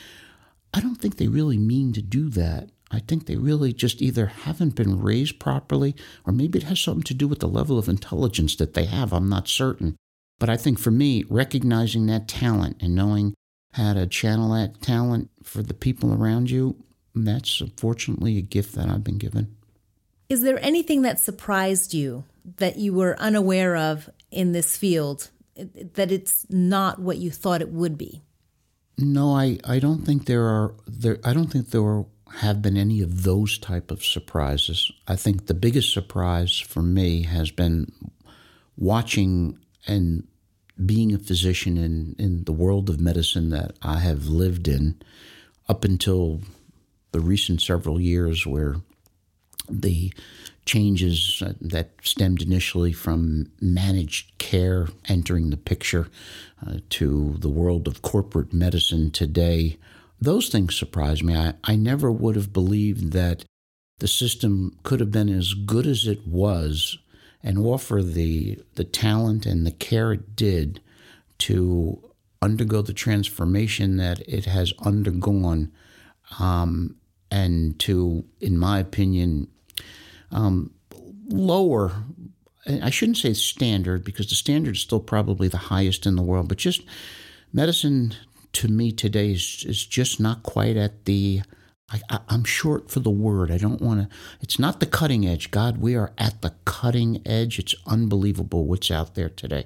[0.74, 2.72] I don't think they really mean to do that.
[2.90, 5.96] I think they really just either haven't been raised properly
[6.26, 9.14] or maybe it has something to do with the level of intelligence that they have.
[9.14, 9.96] I'm not certain.
[10.44, 13.34] But I think for me, recognizing that talent and knowing
[13.76, 16.76] how to channel that talent for the people around you,
[17.16, 19.56] that's unfortunately a gift that I've been given.
[20.28, 22.26] Is there anything that surprised you
[22.58, 27.70] that you were unaware of in this field, that it's not what you thought it
[27.70, 28.22] would be?
[28.98, 32.06] No, I, I don't think there are there I don't think there are,
[32.42, 34.92] have been any of those type of surprises.
[35.08, 37.94] I think the biggest surprise for me has been
[38.76, 40.28] watching and
[40.86, 45.02] being a physician in, in the world of medicine that I have lived in
[45.68, 46.42] up until
[47.12, 48.78] the recent several years, where
[49.70, 50.12] the
[50.66, 56.08] changes that stemmed initially from managed care entering the picture
[56.66, 59.78] uh, to the world of corporate medicine today,
[60.20, 61.36] those things surprise me.
[61.36, 63.46] I, I never would have believed that
[64.00, 66.98] the system could have been as good as it was
[67.44, 70.80] and offer the the talent and the care it did
[71.40, 72.02] to
[72.42, 75.72] undergo the transformation that it has undergone,
[76.40, 76.96] um,
[77.32, 79.48] and to, in my opinion,
[80.32, 80.72] um,
[81.28, 81.92] lower.
[82.66, 86.48] I shouldn't say standard because the standard is still probably the highest in the world,
[86.48, 86.82] but just
[87.52, 88.14] medicine
[88.54, 91.42] to me today is, is just not quite at the
[92.10, 93.52] I, am short for the word.
[93.52, 94.16] I don't want to.
[94.42, 95.52] It's not the cutting edge.
[95.52, 97.60] God, we are at the cutting edge.
[97.60, 99.66] It's unbelievable what's out there today.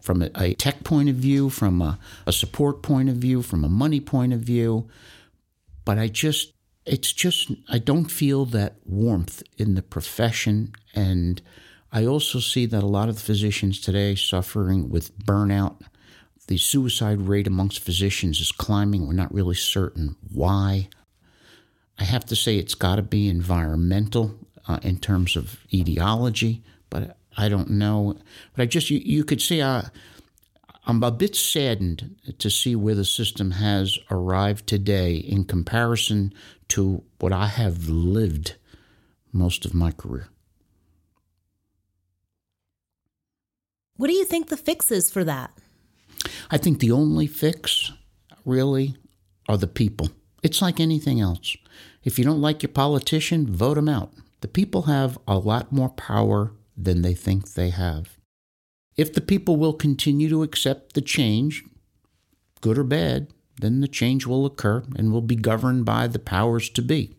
[0.00, 3.64] From a, a tech point of view, from a, a support point of view, from
[3.64, 4.88] a money point of view.
[5.84, 6.52] But I just,
[6.84, 10.72] it's just, I don't feel that warmth in the profession.
[10.94, 11.40] And
[11.92, 15.80] I also see that a lot of physicians today suffering with burnout.
[16.48, 19.06] The suicide rate amongst physicians is climbing.
[19.06, 20.88] We're not really certain why.
[21.98, 27.16] I have to say it's got to be environmental uh, in terms of etiology, but
[27.36, 28.16] I don't know.
[28.54, 29.82] But I just, you, you could see uh,
[30.86, 36.32] I'm a bit saddened to see where the system has arrived today in comparison
[36.68, 38.56] to what I have lived
[39.32, 40.28] most of my career.
[43.96, 45.50] What do you think the fix is for that?
[46.50, 47.92] I think the only fix,
[48.44, 48.96] really,
[49.48, 50.08] are the people.
[50.42, 51.56] It's like anything else.
[52.04, 54.12] If you don't like your politician, vote him out.
[54.40, 58.16] The people have a lot more power than they think they have.
[58.96, 61.64] If the people will continue to accept the change,
[62.60, 63.28] good or bad,
[63.60, 67.16] then the change will occur and will be governed by the powers to be.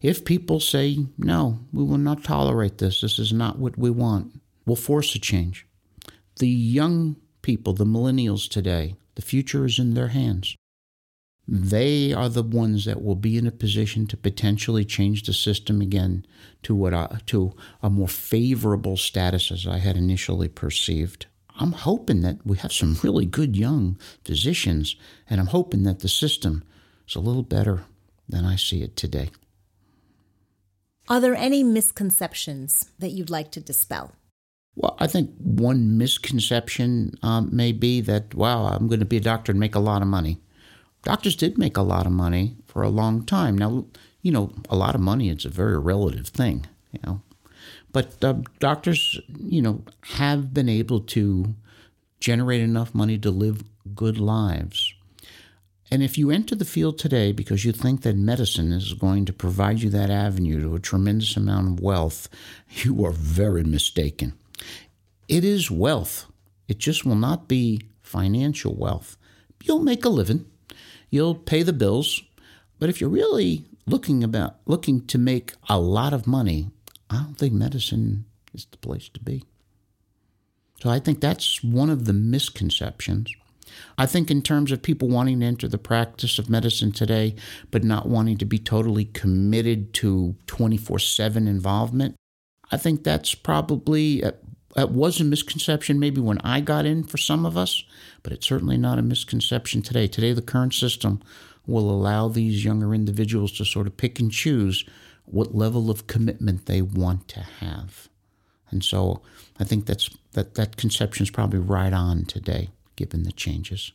[0.00, 4.40] If people say, no, we will not tolerate this, this is not what we want,
[4.64, 5.66] we'll force a change.
[6.36, 10.56] The young people, the millennials today, the future is in their hands
[11.50, 15.80] they are the ones that will be in a position to potentially change the system
[15.80, 16.26] again
[16.62, 21.24] to what I, to a more favorable status as I had initially perceived.
[21.58, 24.94] I'm hoping that we have some really good young physicians,
[25.30, 26.64] and I'm hoping that the system
[27.08, 27.84] is a little better
[28.28, 29.30] than I see it today.
[31.08, 34.12] Are there any misconceptions that you'd like to dispel?
[34.76, 39.20] Well, I think one misconception um, may be that, wow, I'm going to be a
[39.20, 40.38] doctor and make a lot of money
[41.02, 43.56] doctors did make a lot of money for a long time.
[43.56, 43.86] Now,
[44.22, 47.22] you know, a lot of money is a very relative thing, you know.
[47.92, 51.54] But uh, doctors, you know, have been able to
[52.20, 54.94] generate enough money to live good lives.
[55.90, 59.32] And if you enter the field today because you think that medicine is going to
[59.32, 62.28] provide you that avenue to a tremendous amount of wealth,
[62.68, 64.34] you are very mistaken.
[65.28, 66.26] It is wealth.
[66.66, 69.16] It just will not be financial wealth.
[69.62, 70.46] You'll make a living
[71.10, 72.22] you'll pay the bills.
[72.78, 76.70] But if you're really looking about looking to make a lot of money,
[77.10, 79.44] I don't think medicine is the place to be.
[80.80, 83.34] So I think that's one of the misconceptions.
[83.96, 87.34] I think in terms of people wanting to enter the practice of medicine today,
[87.70, 92.16] but not wanting to be totally committed to 24/7 involvement,
[92.70, 94.32] I think that's probably uh,
[94.78, 97.82] that was a misconception maybe when I got in for some of us,
[98.22, 100.06] but it's certainly not a misconception today.
[100.06, 101.20] Today, the current system
[101.66, 104.84] will allow these younger individuals to sort of pick and choose
[105.24, 108.08] what level of commitment they want to have.
[108.70, 109.20] And so
[109.58, 113.90] I think that's that that conception is probably right on today, given the changes.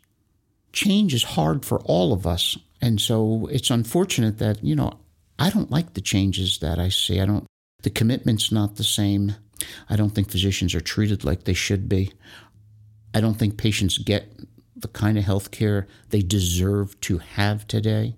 [0.73, 2.57] Change is hard for all of us.
[2.81, 4.99] And so it's unfortunate that, you know,
[5.39, 7.21] I don't like the changes that I see.
[7.21, 7.47] I don't
[7.83, 9.35] the commitment's not the same.
[9.89, 12.13] I don't think physicians are treated like they should be.
[13.13, 14.31] I don't think patients get
[14.75, 18.15] the kind of health care they deserve to have today.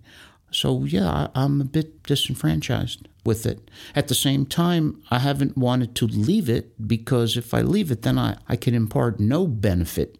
[0.52, 3.70] So, yeah, I'm a bit disenfranchised with it.
[3.94, 8.04] At the same time, I haven't wanted to leave it because if I leave it,
[8.04, 10.18] then I, I can impart no benefit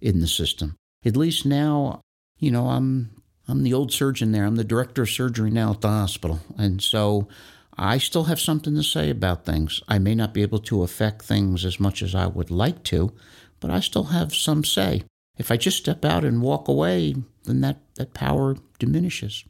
[0.00, 0.76] in the system.
[1.04, 2.00] At least now,
[2.38, 3.10] you know, I'm
[3.46, 4.44] I'm the old surgeon there.
[4.44, 6.40] I'm the director of surgery now at the hospital.
[6.56, 7.28] And so
[7.76, 9.82] I still have something to say about things.
[9.88, 13.12] I may not be able to affect things as much as I would like to,
[13.60, 15.04] but I still have some say.
[15.36, 19.44] If I just step out and walk away, then that, that power diminishes.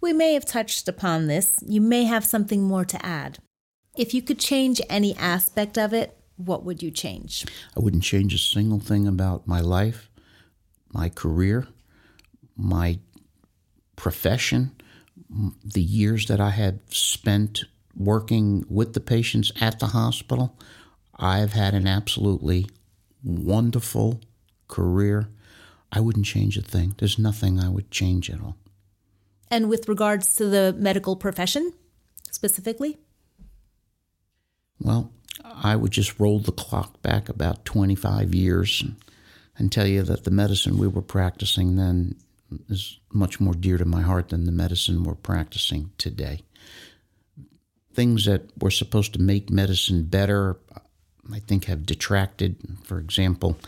[0.00, 1.58] We may have touched upon this.
[1.66, 3.38] You may have something more to add.
[3.96, 7.44] If you could change any aspect of it, what would you change?
[7.76, 10.08] I wouldn't change a single thing about my life,
[10.92, 11.66] my career,
[12.56, 13.00] my
[13.96, 14.77] profession,
[15.30, 17.64] the years that I have spent
[17.94, 20.56] working with the patients at the hospital,
[21.16, 22.66] I've had an absolutely
[23.22, 24.20] wonderful
[24.68, 25.28] career.
[25.90, 26.94] I wouldn't change a thing.
[26.98, 28.56] There's nothing I would change at all.
[29.50, 31.72] And with regards to the medical profession
[32.30, 32.98] specifically?
[34.80, 35.10] Well,
[35.44, 38.96] I would just roll the clock back about 25 years and,
[39.56, 42.16] and tell you that the medicine we were practicing then
[42.68, 46.42] is much more dear to my heart than the medicine we're practicing today.
[47.94, 50.56] Things that were supposed to make medicine better,
[51.32, 52.56] I think, have detracted.
[52.84, 53.58] For example,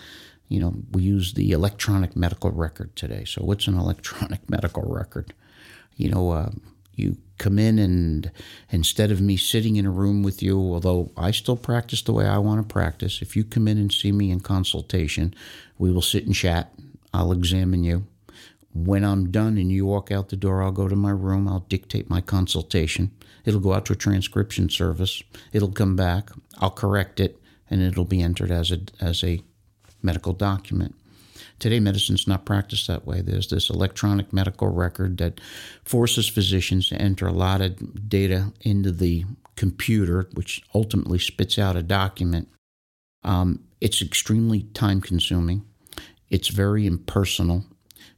[0.48, 3.24] you know, we use the electronic medical record today.
[3.24, 5.32] So, what's an electronic medical record?
[5.96, 6.50] You know, uh,
[6.94, 8.30] you come in and
[8.70, 12.26] instead of me sitting in a room with you, although I still practice the way
[12.26, 15.34] I want to practice, if you come in and see me in consultation,
[15.78, 16.72] we will sit and chat.
[17.12, 18.06] I'll examine you.
[18.72, 21.48] When I'm done and you walk out the door, I'll go to my room.
[21.48, 23.10] I'll dictate my consultation.
[23.44, 25.22] It'll go out to a transcription service.
[25.52, 26.30] It'll come back.
[26.58, 29.42] I'll correct it, and it'll be entered as a as a
[30.02, 30.94] medical document.
[31.58, 33.20] Today, medicine's not practiced that way.
[33.20, 35.40] There's this electronic medical record that
[35.84, 41.76] forces physicians to enter a lot of data into the computer, which ultimately spits out
[41.76, 42.48] a document.
[43.24, 45.66] Um, it's extremely time consuming.
[46.30, 47.64] It's very impersonal.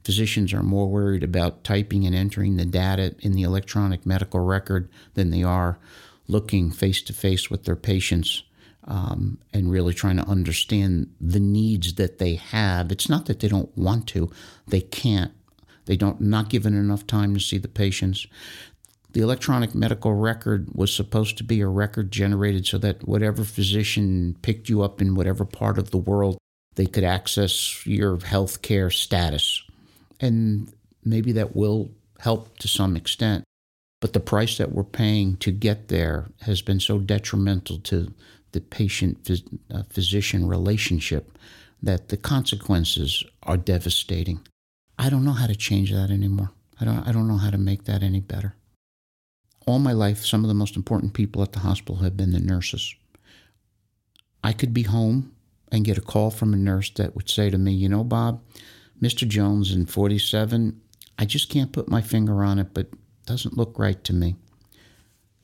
[0.03, 4.89] Physicians are more worried about typing and entering the data in the electronic medical record
[5.13, 5.79] than they are
[6.27, 8.43] looking face to face with their patients
[8.85, 12.91] um, and really trying to understand the needs that they have.
[12.91, 14.29] It's not that they don't want to,
[14.67, 15.31] they can't.
[15.85, 18.27] They don't not given enough time to see the patients.
[19.11, 24.35] The electronic medical record was supposed to be a record generated so that whatever physician
[24.41, 26.37] picked you up in whatever part of the world,
[26.75, 29.63] they could access your health care status
[30.23, 33.43] and maybe that will help to some extent.
[33.99, 38.13] But the price that we're paying to get there has been so detrimental to
[38.53, 41.37] the patient uh, physician relationship
[41.81, 44.39] that the consequences are devastating.
[44.97, 46.51] I don't know how to change that anymore.
[46.79, 48.55] I don't, I don't know how to make that any better.
[49.65, 52.39] All my life, some of the most important people at the hospital have been the
[52.39, 52.95] nurses.
[54.43, 55.33] I could be home
[55.71, 58.41] and get a call from a nurse that would say to me, You know, Bob,
[59.03, 59.27] Mr.
[59.27, 60.79] Jones in 47,
[61.19, 62.87] I just can't put my finger on it, but
[63.25, 64.37] doesn't look right to me.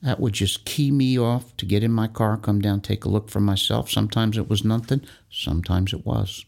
[0.00, 3.10] That would just key me off to get in my car, come down, take a
[3.10, 3.90] look for myself.
[3.90, 6.46] Sometimes it was nothing, sometimes it was.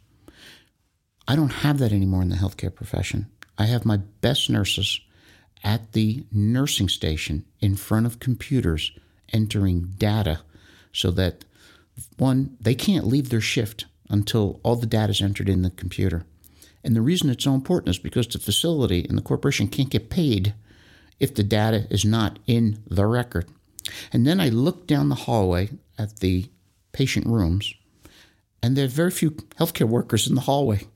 [1.28, 3.30] I don't have that anymore in the healthcare profession.
[3.58, 4.98] I have my best nurses
[5.62, 8.90] at the nursing station in front of computers
[9.34, 10.40] entering data
[10.92, 11.44] so that
[12.16, 16.24] one, they can't leave their shift until all the data is entered in the computer.
[16.85, 20.11] And the reason it's so important is because the facility and the corporation can't get
[20.11, 20.55] paid
[21.20, 23.49] if the data is not in the record.
[24.12, 26.51] And then I look down the hallway at the
[26.93, 27.74] patient rooms,
[28.62, 30.87] and there are very few healthcare workers in the hallway.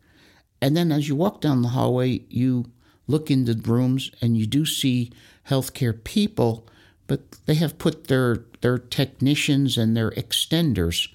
[0.61, 2.66] And then as you walk down the hallway, you
[3.07, 5.12] look into the rooms and you do see
[5.49, 6.66] healthcare people,
[7.07, 11.09] but they have put their, their technicians and their extenders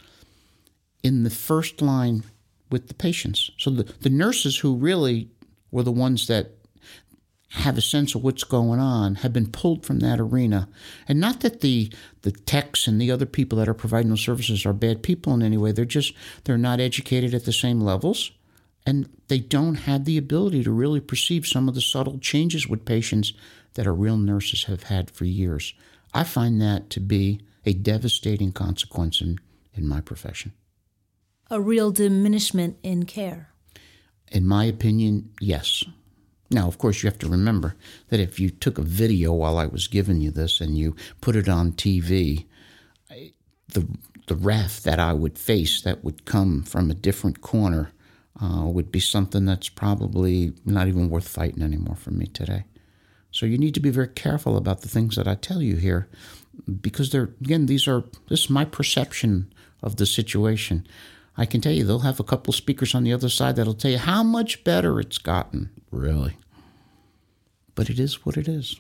[1.04, 2.24] in the first line
[2.72, 3.52] with the patients.
[3.58, 5.30] So the, the nurses who really
[5.72, 6.52] were the ones that
[7.52, 10.70] have a sense of what's going on have been pulled from that arena.
[11.08, 11.92] And not that the
[12.22, 15.42] the techs and the other people that are providing those services are bad people in
[15.42, 15.72] any way.
[15.74, 16.14] They're just
[16.46, 18.32] they're not educated at the same levels
[18.86, 22.86] and they don't have the ability to really perceive some of the subtle changes with
[22.86, 23.34] patients
[23.74, 25.74] that our real nurses have had for years.
[26.14, 29.40] I find that to be a devastating consequence in,
[29.74, 30.54] in my profession
[31.52, 33.50] a real diminishment in care?
[34.32, 35.84] In my opinion, yes.
[36.50, 37.76] Now, of course, you have to remember
[38.08, 41.36] that if you took a video while I was giving you this and you put
[41.36, 42.46] it on TV,
[43.68, 43.88] the
[44.28, 47.92] the wrath that I would face that would come from a different corner
[48.42, 52.64] uh, would be something that's probably not even worth fighting anymore for me today.
[53.32, 56.08] So you need to be very careful about the things that I tell you here,
[56.82, 59.52] because they're again these are this is my perception
[59.84, 60.88] of the situation.
[61.42, 63.90] I can tell you they'll have a couple speakers on the other side that'll tell
[63.90, 66.38] you how much better it's gotten, really.
[67.74, 68.80] But it is what it is.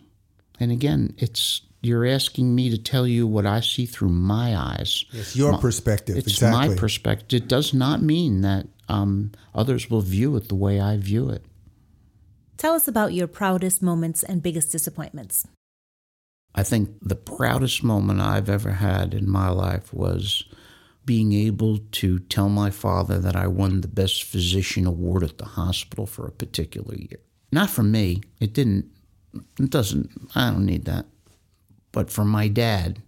[0.59, 5.05] And again, it's you're asking me to tell you what I see through my eyes.
[5.11, 6.15] It's your my, perspective.
[6.17, 6.69] It's exactly.
[6.69, 7.41] my perspective.
[7.41, 11.43] It does not mean that um, others will view it the way I view it.
[12.57, 15.47] Tell us about your proudest moments and biggest disappointments.
[16.53, 20.43] I think the proudest moment I've ever had in my life was
[21.05, 25.45] being able to tell my father that I won the best physician award at the
[25.45, 27.19] hospital for a particular year.
[27.51, 28.21] Not for me.
[28.39, 28.85] It didn't
[29.59, 31.05] it doesn't I don't need that.
[31.91, 33.01] But for my dad,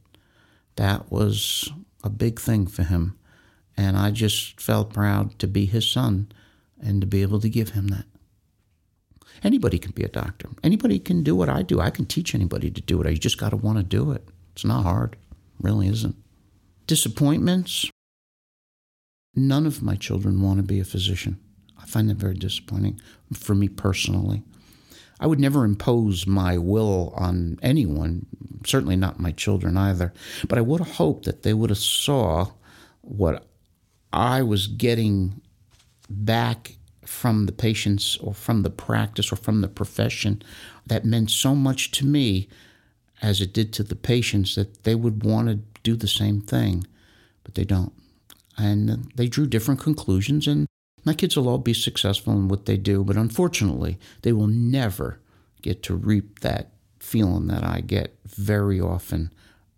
[0.75, 1.71] that was
[2.03, 3.17] a big thing for him.
[3.77, 6.31] And I just felt proud to be his son
[6.81, 8.05] and to be able to give him that.
[9.43, 10.49] Anybody can be a doctor.
[10.63, 11.79] Anybody can do what I do.
[11.79, 13.09] I can teach anybody to do it.
[13.09, 14.27] You just got to want to do it.
[14.53, 15.13] It's not hard.
[15.13, 16.15] It really isn't.
[16.87, 17.89] Disappointments.
[19.35, 21.39] None of my children want to be a physician.
[21.81, 22.99] I find that very disappointing
[23.33, 24.43] for me personally.
[25.19, 28.25] I would never impose my will on anyone,
[28.65, 30.13] certainly not my children either.
[30.47, 32.51] But I would have hoped that they would have saw
[33.01, 33.47] what
[34.11, 35.41] I was getting
[36.09, 40.41] back from the patients or from the practice or from the profession
[40.85, 42.47] that meant so much to me
[43.23, 46.85] as it did to the patients that they would want to do the same thing,
[47.43, 47.93] but they don't.
[48.57, 50.67] And they drew different conclusions, and
[51.05, 55.19] my kids will all be successful in what they do, but unfortunately, they will never
[55.61, 59.31] get to reap that feeling that I get very often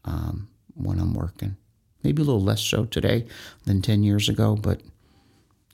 [0.04, 1.56] um, when I'm working.
[2.04, 3.28] Maybe a little less so today
[3.66, 4.82] than 10 years ago, but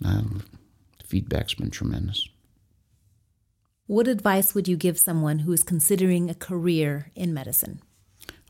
[0.04, 0.44] um,
[1.00, 2.28] the feedback's been tremendous.
[3.92, 7.82] What advice would you give someone who is considering a career in medicine?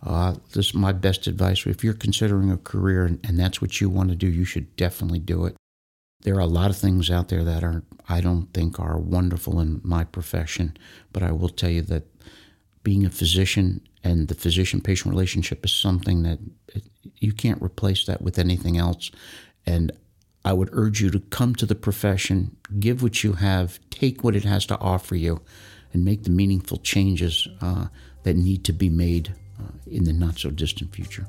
[0.05, 1.65] Uh, this is my best advice.
[1.65, 4.75] If you're considering a career and, and that's what you want to do, you should
[4.75, 5.55] definitely do it.
[6.21, 9.59] There are a lot of things out there that are I don't think are wonderful
[9.59, 10.77] in my profession,
[11.11, 12.03] but I will tell you that
[12.83, 16.37] being a physician and the physician patient relationship is something that
[17.17, 19.09] you can't replace that with anything else.
[19.65, 19.91] And
[20.43, 24.35] I would urge you to come to the profession, give what you have, take what
[24.35, 25.41] it has to offer you,
[25.93, 27.87] and make the meaningful changes uh,
[28.23, 31.27] that need to be made uh, in the not so distant future.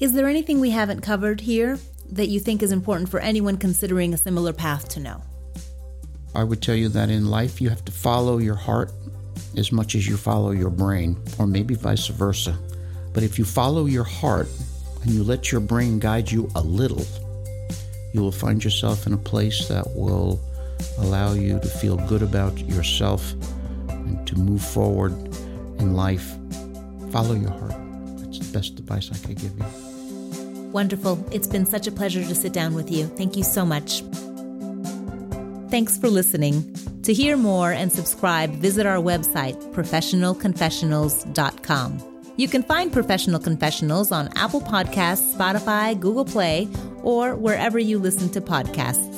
[0.00, 1.78] Is there anything we haven't covered here
[2.10, 5.22] that you think is important for anyone considering a similar path to know?
[6.34, 8.90] I would tell you that in life you have to follow your heart
[9.56, 12.58] as much as you follow your brain, or maybe vice versa.
[13.12, 14.48] But if you follow your heart
[15.02, 17.06] and you let your brain guide you a little,
[18.14, 20.40] you will find yourself in a place that will
[20.98, 23.32] allow you to feel good about yourself
[23.88, 25.12] and to move forward
[25.80, 26.36] in life.
[27.10, 27.74] Follow your heart.
[28.18, 29.64] That's the best advice I could give you.
[30.70, 31.26] Wonderful.
[31.32, 33.06] It's been such a pleasure to sit down with you.
[33.08, 34.02] Thank you so much.
[35.70, 36.74] Thanks for listening.
[37.02, 42.13] To hear more and subscribe, visit our website, professionalconfessionals.com.
[42.36, 46.68] You can find Professional Confessionals on Apple Podcasts, Spotify, Google Play,
[47.02, 49.13] or wherever you listen to podcasts.